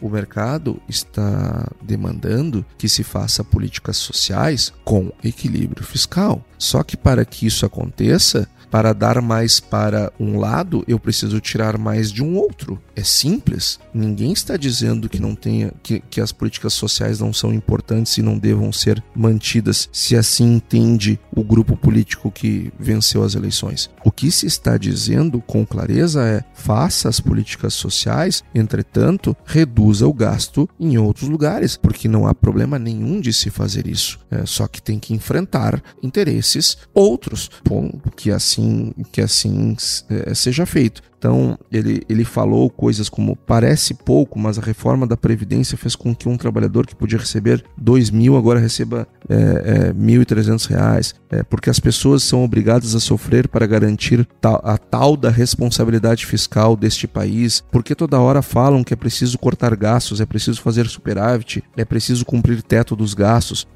O 0.00 0.08
mercado 0.08 0.80
está 0.88 1.68
demandando 1.82 2.64
que 2.78 2.88
se 2.88 3.02
faça 3.02 3.44
políticas 3.44 3.96
sociais 3.96 4.72
com 4.84 5.12
equilíbrio 5.22 5.84
fiscal. 5.84 6.44
Só 6.58 6.82
que 6.82 6.96
para 6.96 7.24
que 7.24 7.46
isso 7.46 7.64
aconteça, 7.64 8.48
para 8.70 8.92
dar 8.92 9.20
mais 9.20 9.58
para 9.58 10.12
um 10.18 10.38
lado, 10.38 10.84
eu 10.86 10.98
preciso 10.98 11.40
tirar 11.40 11.76
mais 11.76 12.12
de 12.12 12.22
um 12.22 12.36
outro. 12.36 12.80
É 12.94 13.02
simples. 13.02 13.80
Ninguém 13.92 14.32
está 14.32 14.56
dizendo 14.56 15.08
que 15.08 15.20
não 15.20 15.34
tenha 15.34 15.72
que, 15.82 16.00
que 16.08 16.20
as 16.20 16.30
políticas 16.30 16.72
sociais 16.72 17.18
não 17.18 17.32
são 17.32 17.52
importantes 17.52 18.16
e 18.16 18.22
não 18.22 18.38
devam 18.38 18.72
ser 18.72 19.02
mantidas, 19.14 19.88
se 19.92 20.16
assim 20.16 20.54
entende 20.54 21.18
o 21.34 21.42
grupo 21.42 21.76
político 21.76 22.30
que 22.30 22.72
venceu 22.78 23.24
as 23.24 23.34
eleições. 23.34 23.90
O 24.04 24.12
que 24.12 24.30
se 24.30 24.46
está 24.46 24.76
dizendo 24.76 25.40
com 25.40 25.66
clareza 25.66 26.22
é: 26.22 26.44
faça 26.54 27.08
as 27.08 27.18
políticas 27.18 27.74
sociais, 27.74 28.44
entretanto, 28.54 29.29
reduza 29.44 30.06
o 30.06 30.12
gasto 30.12 30.68
em 30.78 30.98
outros 30.98 31.28
lugares, 31.28 31.76
porque 31.76 32.08
não 32.08 32.26
há 32.26 32.34
problema 32.34 32.78
nenhum 32.78 33.20
de 33.20 33.32
se 33.32 33.50
fazer 33.50 33.86
isso. 33.86 34.18
É, 34.30 34.44
só 34.46 34.66
que 34.66 34.82
tem 34.82 34.98
que 34.98 35.14
enfrentar 35.14 35.82
interesses 36.02 36.76
outros, 36.94 37.50
bom, 37.64 37.90
que 38.16 38.30
assim 38.30 38.92
que 39.12 39.20
assim 39.20 39.76
é, 40.08 40.34
seja 40.34 40.66
feito. 40.66 41.02
Então, 41.20 41.58
ele, 41.70 42.02
ele 42.08 42.24
falou 42.24 42.70
coisas 42.70 43.10
como: 43.10 43.36
parece 43.36 43.92
pouco, 43.92 44.38
mas 44.38 44.58
a 44.58 44.62
reforma 44.62 45.06
da 45.06 45.18
Previdência 45.18 45.76
fez 45.76 45.94
com 45.94 46.14
que 46.14 46.26
um 46.26 46.36
trabalhador 46.38 46.86
que 46.86 46.96
podia 46.96 47.18
receber 47.18 47.62
dois 47.76 48.10
mil 48.10 48.38
agora 48.38 48.58
receba 48.58 49.06
é, 49.28 49.90
é, 49.90 49.92
1.300 49.92 50.66
reais, 50.66 51.14
é, 51.28 51.42
porque 51.42 51.68
as 51.68 51.78
pessoas 51.78 52.22
são 52.22 52.42
obrigadas 52.42 52.94
a 52.94 53.00
sofrer 53.00 53.48
para 53.48 53.66
garantir 53.66 54.26
ta, 54.40 54.54
a 54.64 54.78
tal 54.78 55.14
da 55.14 55.28
responsabilidade 55.28 56.24
fiscal 56.24 56.74
deste 56.74 57.06
país, 57.06 57.62
porque 57.70 57.94
toda 57.94 58.18
hora 58.18 58.40
falam 58.40 58.82
que 58.82 58.94
é 58.94 58.96
preciso 58.96 59.38
cortar 59.38 59.76
gastos, 59.76 60.22
é 60.22 60.26
preciso 60.26 60.62
fazer 60.62 60.86
superávit, 60.86 61.62
é 61.76 61.84
preciso 61.84 62.24
cumprir 62.24 62.62
teto 62.62 62.96
dos 62.96 63.12
gastos. 63.12 63.68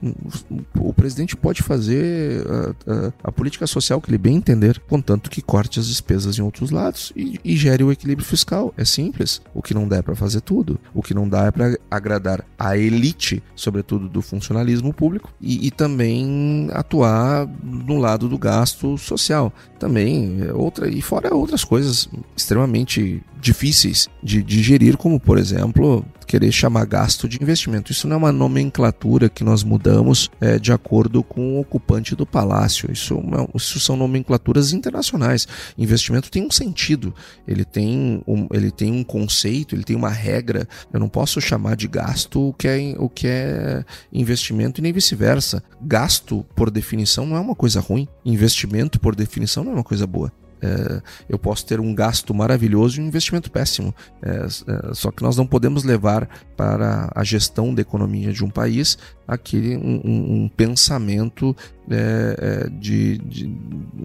O 0.81 0.95
presidente 0.95 1.37
pode 1.37 1.63
fazer 1.63 2.43
a, 2.49 2.93
a, 2.93 3.13
a 3.25 3.33
política 3.33 3.67
social 3.67 4.01
que 4.01 4.09
ele 4.09 4.19
bem 4.19 4.37
entender, 4.37 4.81
contanto 4.89 5.29
que 5.29 5.43
corte 5.43 5.79
as 5.79 5.89
despesas 5.89 6.39
em 6.39 6.43
outros 6.43 6.71
lados 6.71 7.13
e 7.15 7.34
e, 7.43 7.57
gere 7.57 7.83
o 7.83 7.93
equilíbrio 7.93 8.27
fiscal. 8.27 8.73
É 8.77 8.85
simples. 8.85 9.41
O 9.55 9.63
que 9.63 9.75
não 9.75 9.89
dá 9.89 9.97
é 9.97 10.03
para 10.03 10.15
fazer 10.15 10.41
tudo. 10.41 10.79
O 10.93 11.03
que 11.03 11.15
não 11.15 11.29
dá 11.29 11.47
é 11.47 11.51
para 11.51 11.79
agradar 11.91 12.45
a 12.59 12.77
elite, 12.77 13.43
sobretudo 13.55 14.09
do 14.09 14.23
funcionalismo 14.23 14.93
público, 14.93 15.33
e, 15.41 15.67
e, 15.67 15.71
também 15.71 16.69
atuar 16.73 17.47
no 17.63 17.99
lado 17.99 18.29
do 18.29 18.39
gasto 18.39 18.97
social. 18.99 19.53
Também 19.79 20.39
é 20.43 20.53
outra 20.53 20.89
e 20.89 21.01
fora 21.03 21.35
outras 21.35 21.65
coisas 21.65 22.09
extremamente 22.37 23.23
difíceis 23.45 24.09
de 24.23 24.43
digerir, 24.43 24.97
como 24.97 25.21
por 25.21 25.39
exemplo 25.39 26.05
querer 26.27 26.51
chamar 26.51 26.87
gasto 26.87 27.29
de 27.29 27.39
investimento. 27.41 27.93
Isso 27.93 28.09
não 28.09 28.15
é 28.15 28.19
uma 28.19 28.33
nomenclatura 28.33 29.29
que 29.29 29.45
nós 29.45 29.63
mudamos 29.63 30.31
é, 30.41 30.59
de 30.59 30.73
acordo 30.73 31.23
com 31.23 31.57
o 31.57 31.61
ocupante 31.61 32.17
do 32.17 32.25
palácio. 32.25 32.91
Isso, 32.91 33.15
é, 33.15 33.57
isso 33.57 33.79
são 33.79 33.97
nomenclaturas 33.97 34.73
internacionais. 34.73 35.47
Investimento 35.77 36.31
tem 36.31 36.47
um 36.47 36.51
sentido, 36.51 37.15
ele 37.47 37.65
tem 37.65 38.23
um, 38.27 38.49
ele 38.51 38.71
tem 38.71 38.91
um 38.91 39.05
conceito, 39.05 39.75
ele 39.75 39.85
tem 39.85 39.95
uma 39.95 40.09
regra. 40.09 40.67
Eu 40.91 40.99
não 40.99 41.09
posso 41.09 41.39
chamar 41.41 41.77
de 41.77 41.87
gasto 41.87 42.49
o 42.49 42.55
que 42.55 42.67
é, 42.67 42.95
o 42.99 43.09
que 43.11 43.27
é 43.29 43.85
investimento 44.11 44.81
e 44.81 44.83
nem 44.83 44.93
vice-versa. 44.93 45.63
Gasto, 45.83 46.45
por 46.57 46.71
definição, 46.71 47.27
não 47.27 47.37
é 47.37 47.41
uma 47.41 47.55
coisa 47.55 47.81
ruim. 47.81 48.09
Investimento, 48.25 48.99
por 48.99 49.15
definição, 49.15 49.63
não 49.63 49.73
é 49.73 49.75
uma 49.75 49.85
coisa 49.85 50.07
boa. 50.07 50.33
É, 50.65 51.03
eu 51.29 51.39
posso 51.39 51.67
ter 51.67 51.79
um 51.79 51.95
gasto 51.95 52.33
maravilhoso 52.33 52.99
e 52.99 53.05
um 53.05 53.07
investimento 53.07 53.51
péssimo. 53.51 53.95
É, 54.23 54.31
é, 54.31 54.95
só 54.95 55.11
que 55.11 55.23
nós 55.23 55.37
não 55.37 55.47
podemos 55.47 55.85
levar 55.85 56.27
para 56.57 57.11
a 57.15 57.23
gestão 57.23 57.75
da 57.75 57.83
economia 57.83 58.33
de 58.33 58.43
um 58.43 58.49
país 58.49 58.97
aquele 59.27 59.77
um, 59.77 60.45
um, 60.45 60.49
pensamento 60.49 61.57
é, 61.91 62.37
é, 62.67 62.71
de, 62.71 63.19
de, 63.19 63.47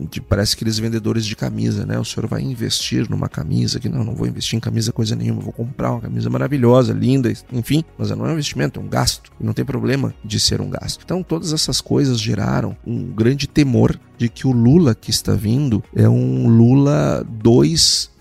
de, 0.10 0.22
parece 0.22 0.56
aqueles 0.56 0.80
vendedores 0.80 1.26
de 1.26 1.36
camisa, 1.36 1.86
né? 1.86 2.00
O 2.00 2.06
senhor 2.06 2.28
vai 2.28 2.42
investir 2.42 3.10
numa 3.10 3.28
camisa 3.30 3.80
que 3.80 3.90
não, 3.90 4.04
não 4.04 4.16
vou 4.16 4.28
investir 4.28 4.58
em 4.58 4.60
camisa 4.60 4.92
coisa 4.92 5.16
nenhuma, 5.16 5.42
vou 5.42 5.54
comprar 5.54 5.92
uma 5.92 6.02
camisa 6.02 6.30
maravilhosa, 6.30 6.94
linda, 6.94 7.32
enfim, 7.52 7.84
mas 7.98 8.10
não 8.12 8.26
é 8.26 8.30
um 8.30 8.34
investimento, 8.34 8.80
é 8.80 8.84
um 8.84 8.88
gasto 8.88 9.32
não 9.40 9.54
tem 9.54 9.64
problema 9.64 10.14
de 10.24 10.40
ser 10.40 10.62
um 10.62 10.70
gasto. 10.70 11.02
Então 11.04 11.24
todas 11.24 11.54
essas 11.54 11.80
coisas 11.82 12.20
geraram 12.20 12.76
um 12.86 13.06
grande 13.06 13.48
temor 13.48 14.00
de 14.18 14.28
que 14.28 14.46
o 14.46 14.52
Lula 14.52 14.94
que 14.94 15.12
está 15.12 15.34
vindo 15.34 15.84
é 15.96 16.08
um 16.10 16.48
Lula 16.48 17.26
2 17.42 18.12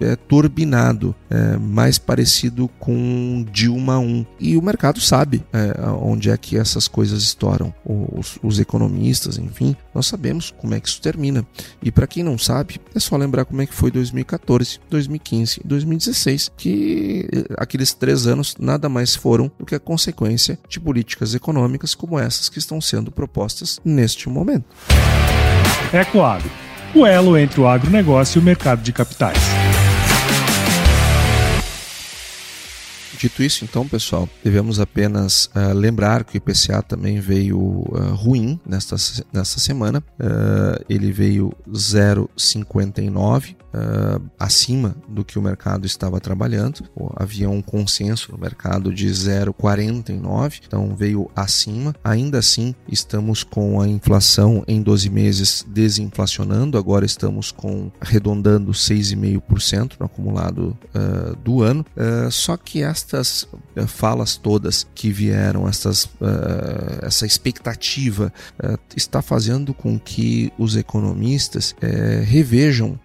é, 0.00 0.16
turbinado, 0.16 1.14
é, 1.30 1.56
mais 1.56 1.98
parecido 1.98 2.68
com 2.78 3.44
Dilma 3.50 3.98
1. 3.98 4.26
E 4.38 4.56
o 4.56 4.62
mercado 4.62 5.00
sabe 5.00 5.44
é, 5.52 5.80
onde 6.00 6.30
é 6.30 6.36
que 6.36 6.56
essas 6.56 6.88
coisas 6.88 7.22
estouram. 7.22 7.74
Os, 7.84 8.38
os, 8.42 8.58
economistas, 8.58 9.38
enfim, 9.38 9.76
nós 9.94 10.06
sabemos 10.06 10.50
como 10.50 10.74
é 10.74 10.80
que 10.80 10.88
isso 10.88 11.00
termina. 11.00 11.46
E 11.82 11.90
para 11.90 12.06
quem 12.06 12.22
não 12.22 12.38
sabe, 12.38 12.80
é 12.94 13.00
só 13.00 13.16
lembrar 13.16 13.44
como 13.44 13.62
é 13.62 13.66
que 13.66 13.74
foi 13.74 13.90
2014, 13.90 14.80
2015 14.90 15.60
e 15.64 15.66
2016, 15.66 16.52
que 16.56 17.28
é, 17.32 17.54
aqueles 17.58 17.92
três 17.92 18.26
anos 18.26 18.56
nada 18.58 18.88
mais 18.88 19.14
foram 19.14 19.50
do 19.58 19.66
que 19.66 19.74
a 19.74 19.80
consequência 19.80 20.58
de 20.68 20.80
políticas 20.80 21.34
econômicas 21.34 21.94
como 21.94 22.18
essas 22.18 22.48
que 22.48 22.58
estão 22.58 22.80
sendo 22.80 23.10
propostas 23.10 23.80
neste 23.84 24.28
momento. 24.28 24.64
Ecoagro 25.92 26.65
o 26.96 27.06
elo 27.06 27.36
entre 27.36 27.60
o 27.60 27.68
agronegócio 27.68 28.38
e 28.38 28.40
o 28.40 28.44
mercado 28.44 28.82
de 28.82 28.92
capitais. 28.92 29.38
Dito 33.18 33.42
isso, 33.42 33.64
então, 33.64 33.88
pessoal, 33.88 34.28
devemos 34.44 34.78
apenas 34.78 35.46
uh, 35.46 35.72
lembrar 35.74 36.22
que 36.22 36.36
o 36.36 36.38
IPCA 36.38 36.82
também 36.82 37.18
veio 37.18 37.58
uh, 37.58 38.14
ruim 38.14 38.60
nesta, 38.66 38.96
nesta 39.32 39.58
semana. 39.58 40.04
Uh, 40.20 40.84
ele 40.88 41.10
veio 41.12 41.50
0,59, 41.70 43.56
uh, 43.76 44.22
acima 44.38 44.96
do 45.08 45.24
que 45.24 45.38
o 45.38 45.42
mercado 45.42 45.86
estava 45.86 46.18
trabalhando. 46.20 46.84
Havia 47.16 47.50
um 47.50 47.60
consenso 47.60 48.32
no 48.32 48.38
mercado 48.38 48.92
de 48.92 49.06
0,49, 49.08 50.60
então 50.66 50.96
veio 50.96 51.30
acima. 51.36 51.94
Ainda 52.02 52.38
assim, 52.38 52.74
estamos 52.88 53.44
com 53.44 53.80
a 53.80 53.86
inflação 53.86 54.64
em 54.66 54.80
12 54.82 55.10
meses 55.10 55.66
desinflacionando, 55.68 56.78
agora 56.78 57.04
estamos 57.04 57.52
com 57.52 57.90
arredondando 58.00 58.72
6,5% 58.72 59.92
no 60.00 60.06
acumulado 60.06 60.76
uh, 60.94 61.36
do 61.36 61.62
ano. 61.62 61.84
Uh, 61.96 62.30
só 62.30 62.56
que 62.56 62.82
estas 62.82 63.46
falas 63.86 64.36
todas 64.36 64.86
que 64.94 65.10
vieram, 65.10 65.68
essas, 65.68 66.08
essa 67.02 67.26
expectativa, 67.26 68.32
está 68.96 69.20
fazendo 69.20 69.74
com 69.74 69.98
que 69.98 70.50
os 70.58 70.76
economistas 70.76 71.74
revejam 72.24 72.98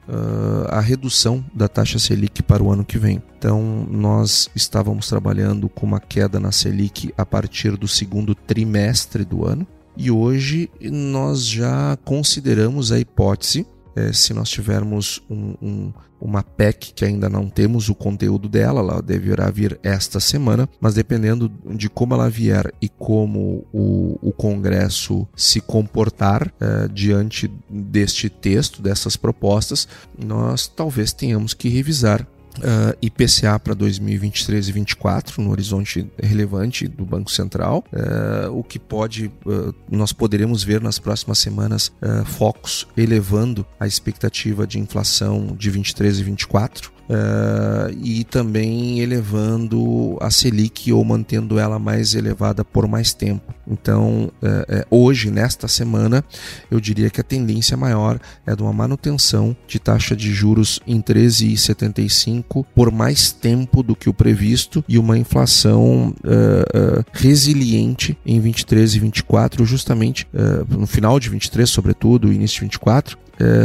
a 0.69 0.79
redução 0.79 1.43
da 1.53 1.67
taxa 1.67 1.99
Selic 1.99 2.43
para 2.43 2.63
o 2.63 2.71
ano 2.71 2.85
que 2.85 2.97
vem. 2.97 3.21
Então, 3.37 3.87
nós 3.89 4.49
estávamos 4.55 5.07
trabalhando 5.07 5.67
com 5.69 5.85
uma 5.85 5.99
queda 5.99 6.39
na 6.39 6.51
Selic 6.51 7.13
a 7.17 7.25
partir 7.25 7.77
do 7.77 7.87
segundo 7.87 8.35
trimestre 8.35 9.25
do 9.25 9.45
ano 9.45 9.65
e 9.97 10.09
hoje 10.09 10.69
nós 10.81 11.45
já 11.45 11.97
consideramos 12.03 12.91
a 12.91 12.99
hipótese 12.99 13.65
é, 13.95 14.13
se 14.13 14.33
nós 14.33 14.49
tivermos 14.49 15.21
um, 15.29 15.55
um, 15.61 15.93
uma 16.19 16.43
PEC 16.43 16.93
que 16.93 17.05
ainda 17.05 17.29
não 17.29 17.49
temos 17.49 17.89
o 17.89 17.95
conteúdo 17.95 18.47
dela, 18.47 18.79
ela 18.79 19.01
deverá 19.01 19.49
vir 19.49 19.79
esta 19.83 20.19
semana, 20.19 20.69
mas 20.79 20.93
dependendo 20.93 21.51
de 21.65 21.89
como 21.89 22.13
ela 22.13 22.29
vier 22.29 22.73
e 22.81 22.87
como 22.87 23.65
o, 23.73 24.17
o 24.21 24.31
Congresso 24.31 25.27
se 25.35 25.59
comportar 25.59 26.53
é, 26.59 26.87
diante 26.87 27.51
deste 27.69 28.29
texto, 28.29 28.81
dessas 28.81 29.15
propostas, 29.15 29.87
nós 30.17 30.67
talvez 30.67 31.11
tenhamos 31.11 31.53
que 31.53 31.69
revisar 31.69 32.27
Uh, 32.57 32.97
IPCA 33.01 33.57
para 33.57 33.73
2023 33.73 34.67
e 34.67 34.71
2024 34.73 35.41
no 35.41 35.51
horizonte 35.51 36.05
relevante 36.21 36.87
do 36.87 37.05
Banco 37.05 37.31
Central, 37.31 37.83
uh, 37.93 38.51
o 38.51 38.61
que 38.63 38.77
pode 38.77 39.31
uh, 39.45 39.73
nós 39.89 40.11
poderemos 40.11 40.61
ver 40.61 40.81
nas 40.81 40.99
próximas 40.99 41.39
semanas 41.39 41.91
focos 42.25 42.87
elevando 42.97 43.65
a 43.79 43.87
expectativa 43.87 44.67
de 44.67 44.79
inflação 44.79 45.55
de 45.57 45.69
23 45.69 46.19
e 46.19 46.23
24 46.23 46.91
uh, 47.11 47.91
e 48.01 48.23
também 48.23 48.99
elevando 49.01 50.17
a 50.21 50.31
Selic 50.31 50.91
ou 50.91 51.03
mantendo 51.03 51.59
ela 51.59 51.77
mais 51.77 52.15
elevada 52.15 52.63
por 52.63 52.87
mais 52.87 53.13
tempo. 53.13 53.53
Então, 53.67 54.31
uh, 54.41 54.47
uh, 54.47 54.85
hoje, 54.89 55.29
nesta 55.29 55.67
semana, 55.67 56.23
eu 56.69 56.79
diria 56.79 57.09
que 57.09 57.21
a 57.21 57.23
tendência 57.23 57.77
maior 57.77 58.19
é 58.45 58.55
de 58.55 58.61
uma 58.61 58.73
manutenção 58.73 59.55
de 59.67 59.79
taxa 59.79 60.15
de 60.15 60.33
juros 60.33 60.79
em 60.85 61.01
13,75 61.01 62.65
por 62.75 62.91
mais 62.91 63.31
tempo 63.31 63.83
do 63.83 63.95
que 63.95 64.09
o 64.09 64.13
previsto 64.13 64.83
e 64.87 64.97
uma 64.97 65.17
inflação 65.17 66.13
resiliente 67.11 68.17
em 68.25 68.39
23 68.39 68.95
e 68.95 68.99
24, 68.99 69.65
justamente 69.65 70.27
no 70.67 70.87
final 70.87 71.19
de 71.19 71.29
23, 71.29 71.69
sobretudo, 71.69 72.31
início 72.31 72.57
de 72.59 72.65
24, 72.65 73.17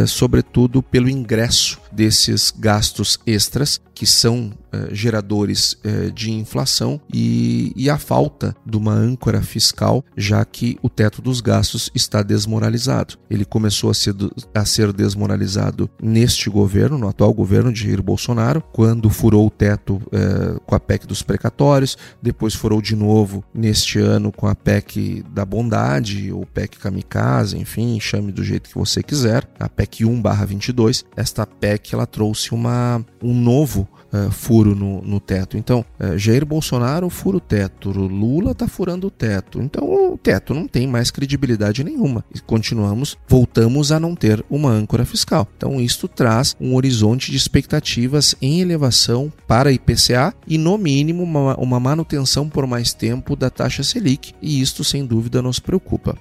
sobretudo 0.06 0.82
pelo 0.82 1.08
ingresso 1.08 1.80
desses 1.96 2.52
gastos 2.56 3.18
extras 3.26 3.80
que 3.96 4.04
são 4.04 4.52
eh, 4.70 4.88
geradores 4.92 5.78
eh, 5.82 6.10
de 6.14 6.30
inflação 6.30 7.00
e, 7.12 7.72
e, 7.74 7.88
a 7.88 7.96
falta 7.96 8.54
de 8.64 8.76
uma 8.76 8.92
âncora 8.92 9.40
fiscal, 9.40 10.04
já 10.14 10.44
que 10.44 10.78
o 10.82 10.90
teto 10.90 11.22
dos 11.22 11.40
gastos 11.40 11.90
está 11.94 12.22
desmoralizado. 12.22 13.16
Ele 13.30 13.44
começou 13.44 13.88
a 13.88 13.94
ser, 13.94 14.14
a 14.54 14.64
ser 14.66 14.92
desmoralizado 14.92 15.88
neste 16.02 16.50
governo, 16.50 16.98
no 16.98 17.08
atual 17.08 17.32
governo 17.32 17.72
de 17.72 17.84
Jair 17.84 18.02
Bolsonaro, 18.02 18.62
quando 18.70 19.08
furou 19.08 19.46
o 19.46 19.50
teto 19.50 20.02
eh, 20.12 20.60
com 20.66 20.74
a 20.74 20.80
PEC 20.80 21.06
dos 21.06 21.22
precatórios, 21.22 21.96
depois 22.20 22.54
furou 22.54 22.82
de 22.82 22.94
novo 22.94 23.42
neste 23.54 23.98
ano 23.98 24.30
com 24.30 24.46
a 24.46 24.54
PEC 24.54 25.24
da 25.32 25.46
bondade, 25.46 26.30
ou 26.30 26.44
PEC 26.44 26.78
kamikaze, 26.78 27.56
enfim, 27.56 27.98
chame 27.98 28.30
do 28.30 28.44
jeito 28.44 28.68
que 28.68 28.74
você 28.74 29.02
quiser, 29.02 29.48
a 29.58 29.70
PEC 29.70 30.04
1/22. 30.04 31.04
Esta 31.16 31.46
PEC 31.46 31.85
ela 31.94 32.06
trouxe 32.06 32.52
uma, 32.52 33.04
um 33.22 33.34
novo 33.34 33.88
uh, 34.12 34.30
furo 34.30 34.74
no, 34.74 35.02
no, 35.02 35.20
teto. 35.20 35.56
Então, 35.56 35.84
uh, 36.00 36.18
Jair 36.18 36.44
Bolsonaro 36.44 37.08
fura 37.10 37.36
o 37.36 37.40
teto, 37.40 37.90
Lula 37.90 38.52
está 38.52 38.68
furando 38.68 39.06
o 39.06 39.10
teto. 39.10 39.60
Então, 39.60 39.84
o 39.84 40.18
teto 40.18 40.54
não 40.54 40.66
tem 40.66 40.86
mais 40.86 41.10
credibilidade 41.10 41.84
nenhuma. 41.84 42.24
E 42.34 42.40
continuamos, 42.40 43.16
voltamos 43.28 43.92
a 43.92 44.00
não 44.00 44.14
ter 44.14 44.44
uma 44.48 44.70
âncora 44.70 45.04
fiscal. 45.04 45.46
Então, 45.56 45.80
isto 45.80 46.08
traz 46.08 46.56
um 46.60 46.74
horizonte 46.74 47.30
de 47.30 47.36
expectativas 47.36 48.34
em 48.40 48.60
elevação 48.60 49.32
para 49.46 49.70
a 49.70 49.72
IPCA 49.72 50.34
e, 50.46 50.58
no 50.58 50.76
mínimo, 50.78 51.22
uma, 51.22 51.56
uma 51.56 51.80
manutenção 51.80 52.48
por 52.48 52.66
mais 52.66 52.92
tempo 52.92 53.36
da 53.36 53.50
taxa 53.50 53.82
Selic. 53.82 54.32
E 54.40 54.60
isto, 54.60 54.84
sem 54.84 55.04
dúvida, 55.04 55.42
nos 55.42 55.58
preocupa. 55.58 56.16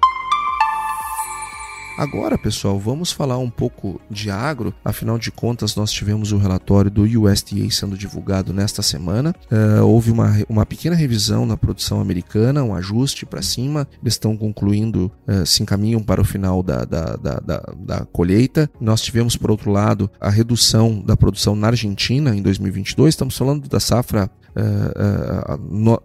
Agora, 1.97 2.37
pessoal, 2.37 2.77
vamos 2.77 3.13
falar 3.13 3.37
um 3.37 3.49
pouco 3.49 4.01
de 4.11 4.29
agro. 4.29 4.73
Afinal 4.83 5.17
de 5.17 5.31
contas, 5.31 5.77
nós 5.77 5.91
tivemos 5.91 6.33
o 6.33 6.37
relatório 6.37 6.91
do 6.91 7.03
USDA 7.03 7.71
sendo 7.71 7.97
divulgado 7.97 8.53
nesta 8.53 8.81
semana. 8.81 9.33
Uh, 9.49 9.81
houve 9.85 10.11
uma, 10.11 10.35
uma 10.49 10.65
pequena 10.65 10.93
revisão 10.93 11.45
na 11.45 11.55
produção 11.55 12.01
americana, 12.01 12.63
um 12.63 12.75
ajuste 12.75 13.25
para 13.25 13.41
cima. 13.41 13.87
Eles 14.01 14.15
estão 14.15 14.35
concluindo, 14.35 15.09
uh, 15.25 15.45
se 15.45 15.63
encaminham 15.63 16.03
para 16.03 16.19
o 16.19 16.25
final 16.25 16.61
da, 16.61 16.83
da, 16.83 17.15
da, 17.15 17.35
da, 17.39 17.73
da 17.79 18.05
colheita. 18.11 18.69
Nós 18.79 18.99
tivemos, 18.99 19.37
por 19.37 19.49
outro 19.49 19.71
lado, 19.71 20.11
a 20.19 20.29
redução 20.29 21.01
da 21.01 21.15
produção 21.15 21.55
na 21.55 21.67
Argentina 21.67 22.35
em 22.35 22.41
2022. 22.41 23.13
Estamos 23.13 23.37
falando 23.37 23.69
da 23.69 23.79
safra 23.79 24.29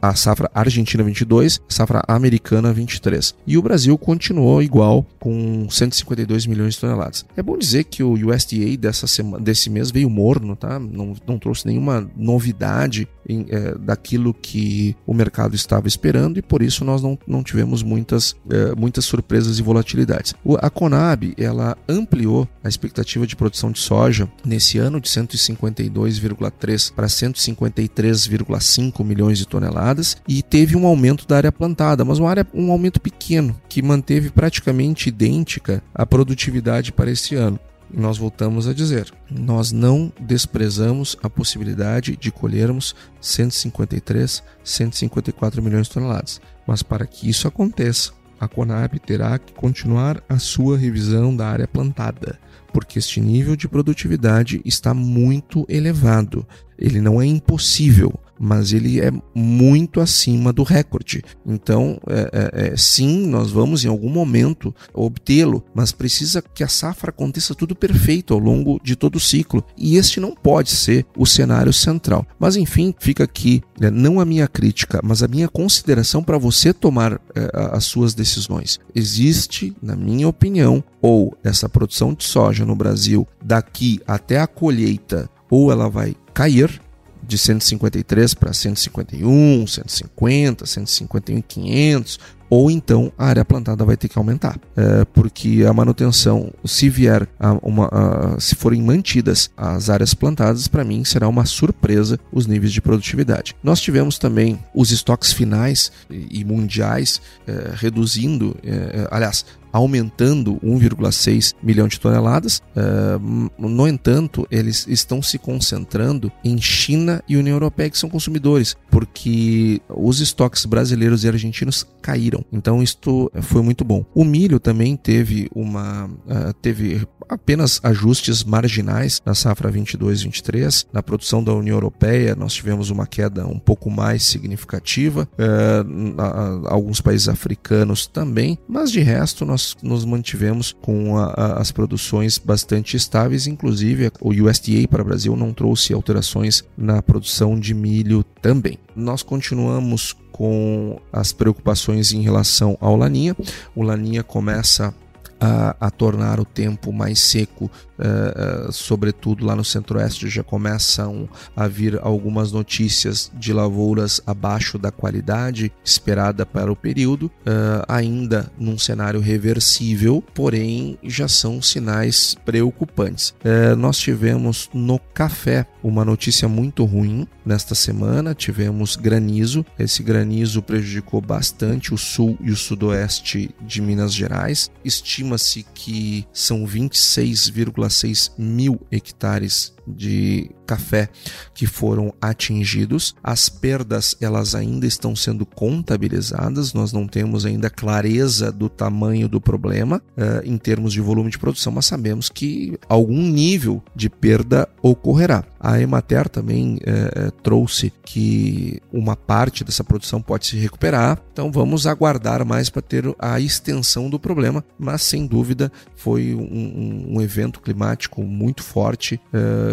a 0.00 0.14
safra 0.14 0.50
Argentina 0.54 1.02
22, 1.02 1.60
a 1.68 1.72
safra 1.72 2.02
Americana 2.06 2.72
23. 2.72 3.34
E 3.46 3.56
o 3.56 3.62
Brasil 3.62 3.96
continuou 3.96 4.62
igual 4.62 5.06
com 5.18 5.68
152 5.70 6.46
milhões 6.46 6.74
de 6.74 6.80
toneladas. 6.80 7.24
É 7.36 7.42
bom 7.42 7.56
dizer 7.56 7.84
que 7.84 8.02
o 8.02 8.12
USDA 8.12 8.76
dessa 8.78 9.06
semana, 9.06 9.42
desse 9.42 9.70
mês 9.70 9.90
veio 9.90 10.10
morno, 10.10 10.56
tá? 10.56 10.78
Não, 10.78 11.14
não 11.26 11.38
trouxe 11.38 11.66
nenhuma 11.66 12.08
novidade 12.16 13.08
em, 13.30 13.46
é, 13.48 13.74
daquilo 13.78 14.34
que 14.34 14.96
o 15.06 15.14
mercado 15.14 15.54
estava 15.54 15.86
esperando 15.88 16.38
e 16.38 16.42
por 16.42 16.62
isso 16.62 16.84
nós 16.84 17.02
não, 17.02 17.18
não 17.26 17.42
tivemos 17.42 17.82
muitas, 17.82 18.34
é, 18.50 18.74
muitas 18.74 19.04
surpresas 19.04 19.58
e 19.58 19.62
volatilidades. 19.62 20.34
O, 20.44 20.56
a 20.56 20.68
Conab 20.70 21.34
ela 21.38 21.76
ampliou 21.88 22.48
a 22.62 22.68
expectativa 22.68 23.26
de 23.26 23.36
produção 23.36 23.70
de 23.70 23.78
soja 23.78 24.30
nesse 24.44 24.78
ano 24.78 25.00
de 25.00 25.08
152,3 25.08 26.92
para 26.92 27.06
153,5 27.06 29.04
milhões 29.04 29.38
de 29.38 29.46
toneladas 29.46 30.16
e 30.26 30.42
teve 30.42 30.76
um 30.76 30.86
aumento 30.86 31.26
da 31.26 31.36
área 31.36 31.52
plantada, 31.52 32.04
mas 32.04 32.18
uma 32.18 32.30
área, 32.30 32.46
um 32.52 32.70
aumento 32.70 33.00
pequeno 33.00 33.58
que 33.68 33.82
manteve 33.82 34.30
praticamente 34.30 35.08
idêntica 35.08 35.82
a 35.94 36.04
produtividade 36.04 36.92
para 36.92 37.10
esse 37.10 37.34
ano. 37.34 37.58
Nós 37.92 38.18
voltamos 38.18 38.68
a 38.68 38.72
dizer: 38.72 39.12
nós 39.30 39.72
não 39.72 40.12
desprezamos 40.20 41.16
a 41.22 41.28
possibilidade 41.28 42.16
de 42.16 42.30
colhermos 42.30 42.94
153, 43.20 44.42
154 44.62 45.62
milhões 45.62 45.88
de 45.88 45.94
toneladas. 45.94 46.40
Mas 46.66 46.82
para 46.82 47.06
que 47.06 47.28
isso 47.28 47.48
aconteça, 47.48 48.12
a 48.40 48.48
Conab 48.48 48.98
terá 49.00 49.38
que 49.38 49.52
continuar 49.52 50.22
a 50.28 50.38
sua 50.38 50.78
revisão 50.78 51.36
da 51.36 51.46
área 51.46 51.68
plantada, 51.68 52.38
porque 52.72 52.98
este 52.98 53.20
nível 53.20 53.54
de 53.54 53.68
produtividade 53.68 54.62
está 54.64 54.94
muito 54.94 55.66
elevado. 55.68 56.46
Ele 56.78 57.00
não 57.00 57.20
é 57.20 57.26
impossível, 57.26 58.18
mas 58.40 58.72
ele 58.72 58.98
é 58.98 59.12
muito 59.34 60.00
acima 60.00 60.50
do 60.50 60.62
recorde. 60.62 61.22
Então, 61.44 62.00
é, 62.08 62.30
é, 62.32 62.68
é, 62.68 62.76
sim, 62.76 63.26
nós 63.26 63.50
vamos 63.50 63.84
em 63.84 63.88
algum 63.88 64.08
momento 64.08 64.74
obtê-lo, 64.94 65.62
mas 65.74 65.92
precisa 65.92 66.40
que 66.40 66.64
a 66.64 66.68
safra 66.68 67.10
aconteça 67.10 67.54
tudo 67.54 67.76
perfeito 67.76 68.32
ao 68.32 68.40
longo 68.40 68.80
de 68.82 68.96
todo 68.96 69.16
o 69.16 69.20
ciclo. 69.20 69.62
E 69.76 69.96
este 69.96 70.20
não 70.20 70.34
pode 70.34 70.70
ser 70.70 71.04
o 71.14 71.26
cenário 71.26 71.72
central. 71.72 72.26
Mas 72.38 72.56
enfim, 72.56 72.94
fica 72.98 73.24
aqui 73.24 73.62
né, 73.78 73.90
não 73.90 74.18
a 74.18 74.24
minha 74.24 74.48
crítica, 74.48 75.00
mas 75.04 75.22
a 75.22 75.28
minha 75.28 75.48
consideração 75.48 76.22
para 76.22 76.38
você 76.38 76.72
tomar 76.72 77.20
é, 77.34 77.50
as 77.72 77.84
suas 77.84 78.14
decisões. 78.14 78.80
Existe, 78.94 79.76
na 79.82 79.94
minha 79.94 80.26
opinião, 80.26 80.82
ou 81.02 81.36
essa 81.44 81.68
produção 81.68 82.14
de 82.14 82.24
soja 82.24 82.64
no 82.64 82.74
Brasil 82.74 83.28
daqui 83.44 84.00
até 84.06 84.40
a 84.40 84.46
colheita, 84.46 85.28
ou 85.50 85.70
ela 85.70 85.90
vai 85.90 86.14
cair 86.32 86.80
de 87.22 87.38
153 87.38 88.34
para 88.34 88.52
151, 88.52 89.66
150, 89.66 90.66
151, 90.66 91.42
500, 91.42 92.18
ou 92.50 92.68
então 92.68 93.12
a 93.16 93.26
área 93.26 93.44
plantada 93.44 93.84
vai 93.84 93.96
ter 93.96 94.08
que 94.08 94.18
aumentar, 94.18 94.58
é, 94.76 95.04
porque 95.04 95.64
a 95.66 95.72
manutenção, 95.72 96.52
se 96.64 96.88
vier 96.88 97.28
a 97.38 97.52
uma, 97.62 97.86
a, 97.86 98.40
se 98.40 98.56
forem 98.56 98.82
mantidas 98.82 99.48
as 99.56 99.88
áreas 99.88 100.12
plantadas, 100.12 100.66
para 100.66 100.82
mim 100.82 101.04
será 101.04 101.28
uma 101.28 101.44
surpresa 101.44 102.18
os 102.32 102.48
níveis 102.48 102.72
de 102.72 102.80
produtividade. 102.82 103.54
Nós 103.62 103.80
tivemos 103.80 104.18
também 104.18 104.58
os 104.74 104.90
estoques 104.90 105.32
finais 105.32 105.92
e 106.10 106.44
mundiais 106.44 107.22
é, 107.46 107.70
reduzindo, 107.74 108.56
é, 108.64 109.06
aliás, 109.12 109.44
aumentando 109.72 110.54
1,6 110.56 111.54
milhão 111.62 111.88
de 111.88 111.98
toneladas. 111.98 112.62
Uh, 112.76 113.50
no 113.58 113.86
entanto, 113.86 114.46
eles 114.50 114.86
estão 114.88 115.22
se 115.22 115.38
concentrando 115.38 116.30
em 116.44 116.60
China 116.60 117.22
e 117.28 117.36
União 117.36 117.54
Europeia, 117.54 117.90
que 117.90 117.98
são 117.98 118.10
consumidores, 118.10 118.76
porque 118.90 119.80
os 119.88 120.20
estoques 120.20 120.64
brasileiros 120.64 121.24
e 121.24 121.28
argentinos 121.28 121.86
caíram. 122.02 122.44
Então, 122.52 122.82
isto 122.82 123.30
foi 123.42 123.62
muito 123.62 123.84
bom. 123.84 124.04
O 124.14 124.24
milho 124.24 124.58
também 124.58 124.96
teve 124.96 125.48
uma 125.54 126.06
uh, 126.06 126.52
teve 126.60 127.06
apenas 127.30 127.80
ajustes 127.82 128.42
marginais 128.42 129.22
na 129.24 129.34
safra 129.34 129.70
22-23. 129.70 130.86
Na 130.92 131.02
produção 131.02 131.42
da 131.42 131.54
União 131.54 131.76
Europeia, 131.76 132.34
nós 132.34 132.52
tivemos 132.52 132.90
uma 132.90 133.06
queda 133.06 133.46
um 133.46 133.58
pouco 133.58 133.88
mais 133.88 134.24
significativa. 134.24 135.28
Uh, 135.38 136.66
alguns 136.66 137.00
países 137.00 137.28
africanos 137.28 138.06
também, 138.06 138.58
mas 138.68 138.90
de 138.90 139.00
resto 139.00 139.44
nós 139.44 139.59
nós 139.60 139.76
nos 139.82 140.04
mantivemos 140.04 140.72
com 140.80 141.18
a, 141.18 141.26
a, 141.26 141.60
as 141.60 141.70
produções 141.70 142.38
bastante 142.38 142.96
estáveis, 142.96 143.46
inclusive 143.46 144.10
o 144.20 144.30
USDA 144.30 144.88
para 144.88 145.02
o 145.02 145.04
Brasil 145.04 145.36
não 145.36 145.52
trouxe 145.52 145.92
alterações 145.92 146.64
na 146.76 147.02
produção 147.02 147.58
de 147.58 147.74
milho 147.74 148.24
também. 148.40 148.78
Nós 148.96 149.22
continuamos 149.22 150.16
com 150.32 150.98
as 151.12 151.32
preocupações 151.32 152.12
em 152.12 152.22
relação 152.22 152.76
ao 152.80 152.96
Laninha. 152.96 153.36
O 153.74 153.82
Laninha 153.82 154.22
começa 154.22 154.94
a, 155.38 155.76
a, 155.80 155.90
tornar 155.90 156.40
o 156.40 156.44
tempo 156.44 156.92
mais 156.92 157.20
seco 157.20 157.70
uh, 158.00 158.72
sobretudo 158.72 159.44
lá 159.44 159.54
no 159.54 159.64
centro-oeste, 159.64 160.28
já 160.28 160.42
começam 160.42 161.28
a 161.54 161.68
vir 161.68 161.98
algumas 162.02 162.52
notícias 162.52 163.30
de 163.34 163.52
lavouras 163.52 164.20
abaixo 164.26 164.78
da 164.78 164.90
qualidade 164.90 165.72
esperada 165.84 166.44
para 166.46 166.72
o 166.72 166.76
período, 166.76 167.26
uh, 167.26 167.84
ainda 167.86 168.50
num 168.58 168.78
cenário 168.78 169.20
reversível, 169.20 170.22
porém 170.34 170.98
já 171.02 171.28
são 171.28 171.60
sinais 171.60 172.36
preocupantes. 172.44 173.30
Uh, 173.44 173.76
nós 173.76 173.98
tivemos 173.98 174.68
no 174.72 174.98
café 174.98 175.66
uma 175.82 176.04
notícia 176.04 176.48
muito 176.48 176.84
ruim 176.84 177.26
nesta 177.44 177.74
semana, 177.74 178.34
tivemos 178.34 178.96
granizo, 178.96 179.64
esse 179.78 180.02
granizo 180.02 180.62
prejudicou 180.62 181.20
bastante 181.20 181.92
o 181.94 181.98
sul 181.98 182.36
e 182.40 182.50
o 182.50 182.56
sudoeste 182.56 183.50
de 183.60 183.80
Minas 183.80 184.12
Gerais. 184.12 184.70
Estima-se 184.84 185.64
que 185.74 186.26
são 186.32 186.64
26,5 186.66 187.89
1,6 187.90 188.32
mil 188.38 188.78
hectares 188.90 189.74
de 189.86 190.50
café 190.66 191.08
que 191.52 191.66
foram 191.66 192.14
atingidos. 192.20 193.14
As 193.22 193.48
perdas 193.48 194.16
elas 194.20 194.54
ainda 194.54 194.86
estão 194.86 195.16
sendo 195.16 195.44
contabilizadas, 195.44 196.72
nós 196.72 196.92
não 196.92 197.08
temos 197.08 197.44
ainda 197.44 197.68
clareza 197.68 198.52
do 198.52 198.68
tamanho 198.68 199.28
do 199.28 199.40
problema 199.40 200.00
uh, 200.16 200.46
em 200.46 200.56
termos 200.56 200.92
de 200.92 201.00
volume 201.00 201.30
de 201.30 201.38
produção, 201.38 201.72
mas 201.72 201.86
sabemos 201.86 202.28
que 202.28 202.78
algum 202.88 203.20
nível 203.20 203.82
de 203.94 204.08
perda 204.08 204.68
ocorrerá. 204.80 205.44
A 205.58 205.80
Emater 205.80 206.28
também 206.28 206.76
uh, 206.76 207.30
trouxe 207.42 207.92
que 208.04 208.80
uma 208.92 209.16
parte 209.16 209.64
dessa 209.64 209.82
produção 209.82 210.22
pode 210.22 210.46
se 210.46 210.56
recuperar, 210.56 211.20
então 211.32 211.50
vamos 211.50 211.86
aguardar 211.86 212.44
mais 212.46 212.70
para 212.70 212.82
ter 212.82 213.04
a 213.18 213.40
extensão 213.40 214.08
do 214.08 214.18
problema, 214.18 214.64
mas 214.78 215.02
sem 215.02 215.26
dúvida 215.26 215.70
foi 215.96 216.34
um, 216.34 217.16
um 217.16 217.20
evento 217.20 217.60
climático 217.60 218.22
muito 218.22 218.62
forte 218.62 219.20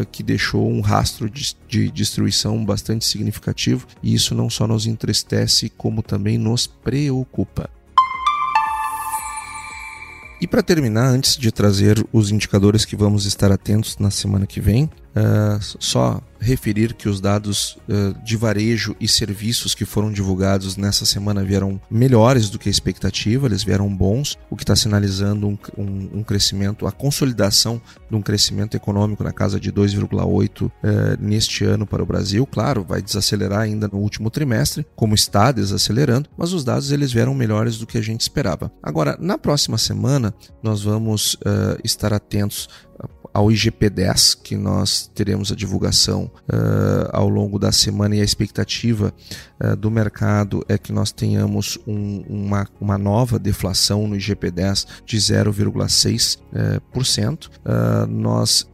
que 0.05 0.23
deixou 0.23 0.69
um 0.69 0.81
rastro 0.81 1.29
de, 1.29 1.55
de 1.67 1.91
destruição 1.91 2.63
bastante 2.63 3.05
significativo 3.05 3.87
e 4.01 4.13
isso 4.13 4.35
não 4.35 4.49
só 4.49 4.67
nos 4.67 4.85
entristece, 4.85 5.69
como 5.69 6.01
também 6.01 6.37
nos 6.37 6.67
preocupa. 6.67 7.69
E 10.39 10.45
para 10.45 10.61
terminar, 10.61 11.07
antes 11.07 11.35
de 11.35 11.51
trazer 11.51 12.05
os 12.13 12.29
indicadores 12.29 12.85
que 12.85 12.95
vamos 12.95 13.25
estar 13.25 13.51
atentos 13.51 13.97
na 13.97 14.11
semana 14.11 14.45
que 14.45 14.61
vem, 14.61 14.87
uh, 15.17 15.77
só 15.79 16.21
referir 16.39 16.93
que 16.93 17.09
os 17.09 17.19
dados 17.19 17.77
uh, 17.89 18.13
de 18.23 18.37
varejo 18.37 18.95
e 18.99 19.07
serviços 19.07 19.73
que 19.73 19.85
foram 19.85 20.11
divulgados 20.11 20.77
nessa 20.77 21.05
semana 21.05 21.43
vieram 21.43 21.81
melhores 21.89 22.49
do 22.49 22.59
que 22.59 22.69
a 22.69 22.71
expectativa, 22.71 23.47
eles 23.47 23.63
vieram 23.63 23.93
bons, 23.93 24.37
o 24.49 24.55
que 24.55 24.63
está 24.63 24.75
sinalizando 24.75 25.47
um, 25.47 25.57
um, 25.77 26.09
um, 26.19 26.23
crescimento, 26.23 26.85
a 26.85 26.91
consolidação 26.91 27.81
de 28.09 28.15
um 28.15 28.21
crescimento 28.21 28.77
econômico 28.77 29.23
na 29.23 29.31
casa 29.31 29.59
de 29.59 29.71
2,8 29.71 30.65
uh, 30.65 30.71
neste 31.19 31.65
ano 31.65 31.85
para 31.85 32.03
o 32.03 32.05
Brasil. 32.05 32.45
Claro, 32.45 32.83
vai 32.83 33.01
desacelerar 33.01 33.61
ainda 33.61 33.87
no 33.87 33.97
último 33.97 34.29
trimestre, 34.29 34.85
como 34.95 35.15
está 35.15 35.51
desacelerando, 35.51 36.29
mas 36.37 36.53
os 36.53 36.63
dados 36.63 36.91
eles 36.91 37.11
vieram 37.11 37.33
melhores 37.33 37.77
do 37.77 37.87
que 37.87 37.97
a 37.97 38.01
gente 38.01 38.21
esperava. 38.21 38.71
Agora, 38.81 39.17
na 39.19 39.37
próxima 39.37 39.77
semana, 39.77 40.33
nós 40.61 40.83
vamos 40.83 41.33
uh, 41.35 41.79
estar 41.83 42.13
atentos 42.13 42.69
ao 43.37 43.47
IGP-10, 43.49 44.39
que 44.41 44.57
nós 44.57 45.11
teremos 45.13 45.51
a 45.51 45.55
divulgação 45.55 46.23
uh, 46.23 47.07
ao 47.13 47.29
longo 47.29 47.59
da 47.59 47.71
semana 47.71 48.15
e 48.15 48.21
a 48.21 48.23
expectativa 48.23 49.13
uh, 49.61 49.75
do 49.75 49.91
mercado 49.91 50.65
é 50.67 50.75
que 50.75 50.91
nós 50.91 51.11
tenhamos 51.11 51.77
um, 51.85 52.23
uma, 52.27 52.67
uma 52.81 52.97
nova 52.97 53.37
deflação 53.37 54.07
no 54.07 54.15
IGP-10 54.15 54.87
de 55.05 55.17
0,6%. 55.17 57.47
Uh, 57.47 58.07
nós 58.07 58.67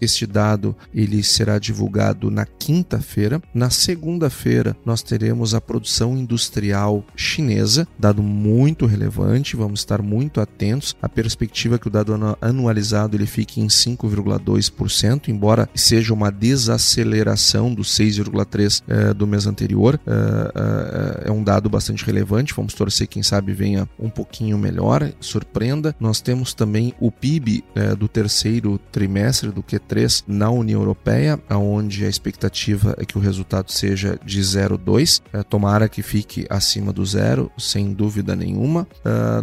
este 0.00 0.26
dado 0.26 0.76
ele 0.94 1.22
será 1.22 1.58
divulgado 1.58 2.30
na 2.30 2.44
quinta-feira. 2.44 3.40
Na 3.54 3.70
segunda-feira 3.70 4.76
nós 4.84 5.02
teremos 5.02 5.54
a 5.54 5.60
produção 5.60 6.16
industrial 6.16 7.04
chinesa, 7.14 7.86
dado 7.98 8.22
muito 8.22 8.86
relevante. 8.86 9.56
Vamos 9.56 9.80
estar 9.80 10.02
muito 10.02 10.40
atentos. 10.40 10.94
A 11.00 11.08
perspectiva 11.08 11.76
é 11.76 11.78
que 11.78 11.88
o 11.88 11.90
dado 11.90 12.14
anualizado 12.40 13.16
ele 13.16 13.26
fique 13.26 13.60
em 13.60 13.66
5,2%, 13.66 15.28
embora 15.28 15.68
seja 15.74 16.12
uma 16.12 16.30
desaceleração 16.30 17.72
do 17.72 17.82
6,3% 17.82 18.82
eh, 18.88 19.14
do 19.14 19.26
mês 19.26 19.46
anterior. 19.46 20.00
Eh, 20.06 20.52
eh, 20.54 21.22
é 21.26 21.32
um 21.32 21.42
dado 21.42 21.68
bastante 21.68 22.04
relevante. 22.04 22.54
Vamos 22.54 22.74
torcer, 22.74 23.06
quem 23.06 23.22
sabe, 23.22 23.52
venha 23.52 23.88
um 23.98 24.10
pouquinho 24.10 24.58
melhor, 24.58 25.10
surpreenda. 25.20 25.94
Nós 25.98 26.20
temos 26.20 26.54
também 26.54 26.94
o 27.00 27.10
PIB 27.10 27.64
do 27.98 28.08
terceiro 28.08 28.65
trimestre 28.90 29.50
do 29.50 29.62
Q3 29.62 30.24
na 30.26 30.50
União 30.50 30.80
Europeia, 30.80 31.40
onde 31.50 32.04
a 32.04 32.08
expectativa 32.08 32.94
é 32.98 33.04
que 33.04 33.16
o 33.16 33.20
resultado 33.20 33.70
seja 33.70 34.18
de 34.24 34.40
0,2. 34.40 35.22
tomara 35.44 35.88
que 35.88 36.02
fique 36.02 36.46
acima 36.50 36.92
do 36.92 37.04
zero, 37.04 37.50
sem 37.56 37.92
dúvida 37.92 38.34
nenhuma. 38.34 38.86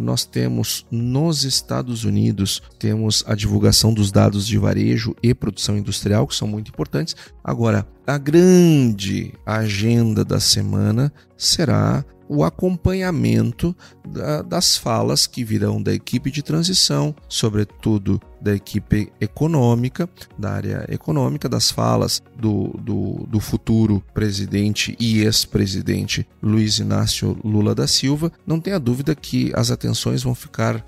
nós 0.02 0.26
temos 0.26 0.86
nos 0.92 1.44
Estados 1.44 2.04
Unidos, 2.04 2.62
temos 2.78 3.24
a 3.26 3.36
divulgação 3.36 3.94
dos 3.94 4.12
dados 4.12 4.46
de 4.46 4.58
varejo 4.58 5.16
e 5.24 5.34
produção 5.34 5.78
industrial, 5.78 6.28
que 6.28 6.36
são 6.36 6.48
muito 6.48 6.70
importantes. 6.70 7.16
Agora, 7.44 7.88
a 8.06 8.18
grande 8.18 9.34
agenda 9.46 10.26
da 10.26 10.40
semana 10.40 11.12
será 11.38 12.04
o 12.28 12.44
acompanhamento 12.44 13.76
da, 14.08 14.42
das 14.42 14.78
falas 14.78 15.28
que 15.28 15.44
virão 15.44 15.82
da 15.82 15.94
equipe 15.94 16.32
de 16.32 16.42
transição, 16.42 17.16
sobretudo 17.28 18.20
da 18.44 18.54
equipe 18.54 19.12
econômica, 19.22 20.10
da 20.38 20.52
área 20.52 20.86
econômica, 20.90 21.48
das 21.48 21.72
falas 21.72 22.22
do, 22.38 22.76
do, 22.80 23.26
do 23.28 23.40
futuro 23.40 24.04
presidente 24.14 24.96
e 25.00 25.22
ex-presidente 25.22 26.28
Luiz 26.42 26.80
Inácio 26.80 27.38
Lula 27.44 27.74
da 27.74 27.88
Silva, 27.88 28.32
não 28.46 28.60
tenha 28.60 28.80
dúvida 28.80 29.16
que 29.16 29.52
as 29.56 29.72
atenções 29.72 30.24
vão 30.24 30.36
ficar, 30.36 30.86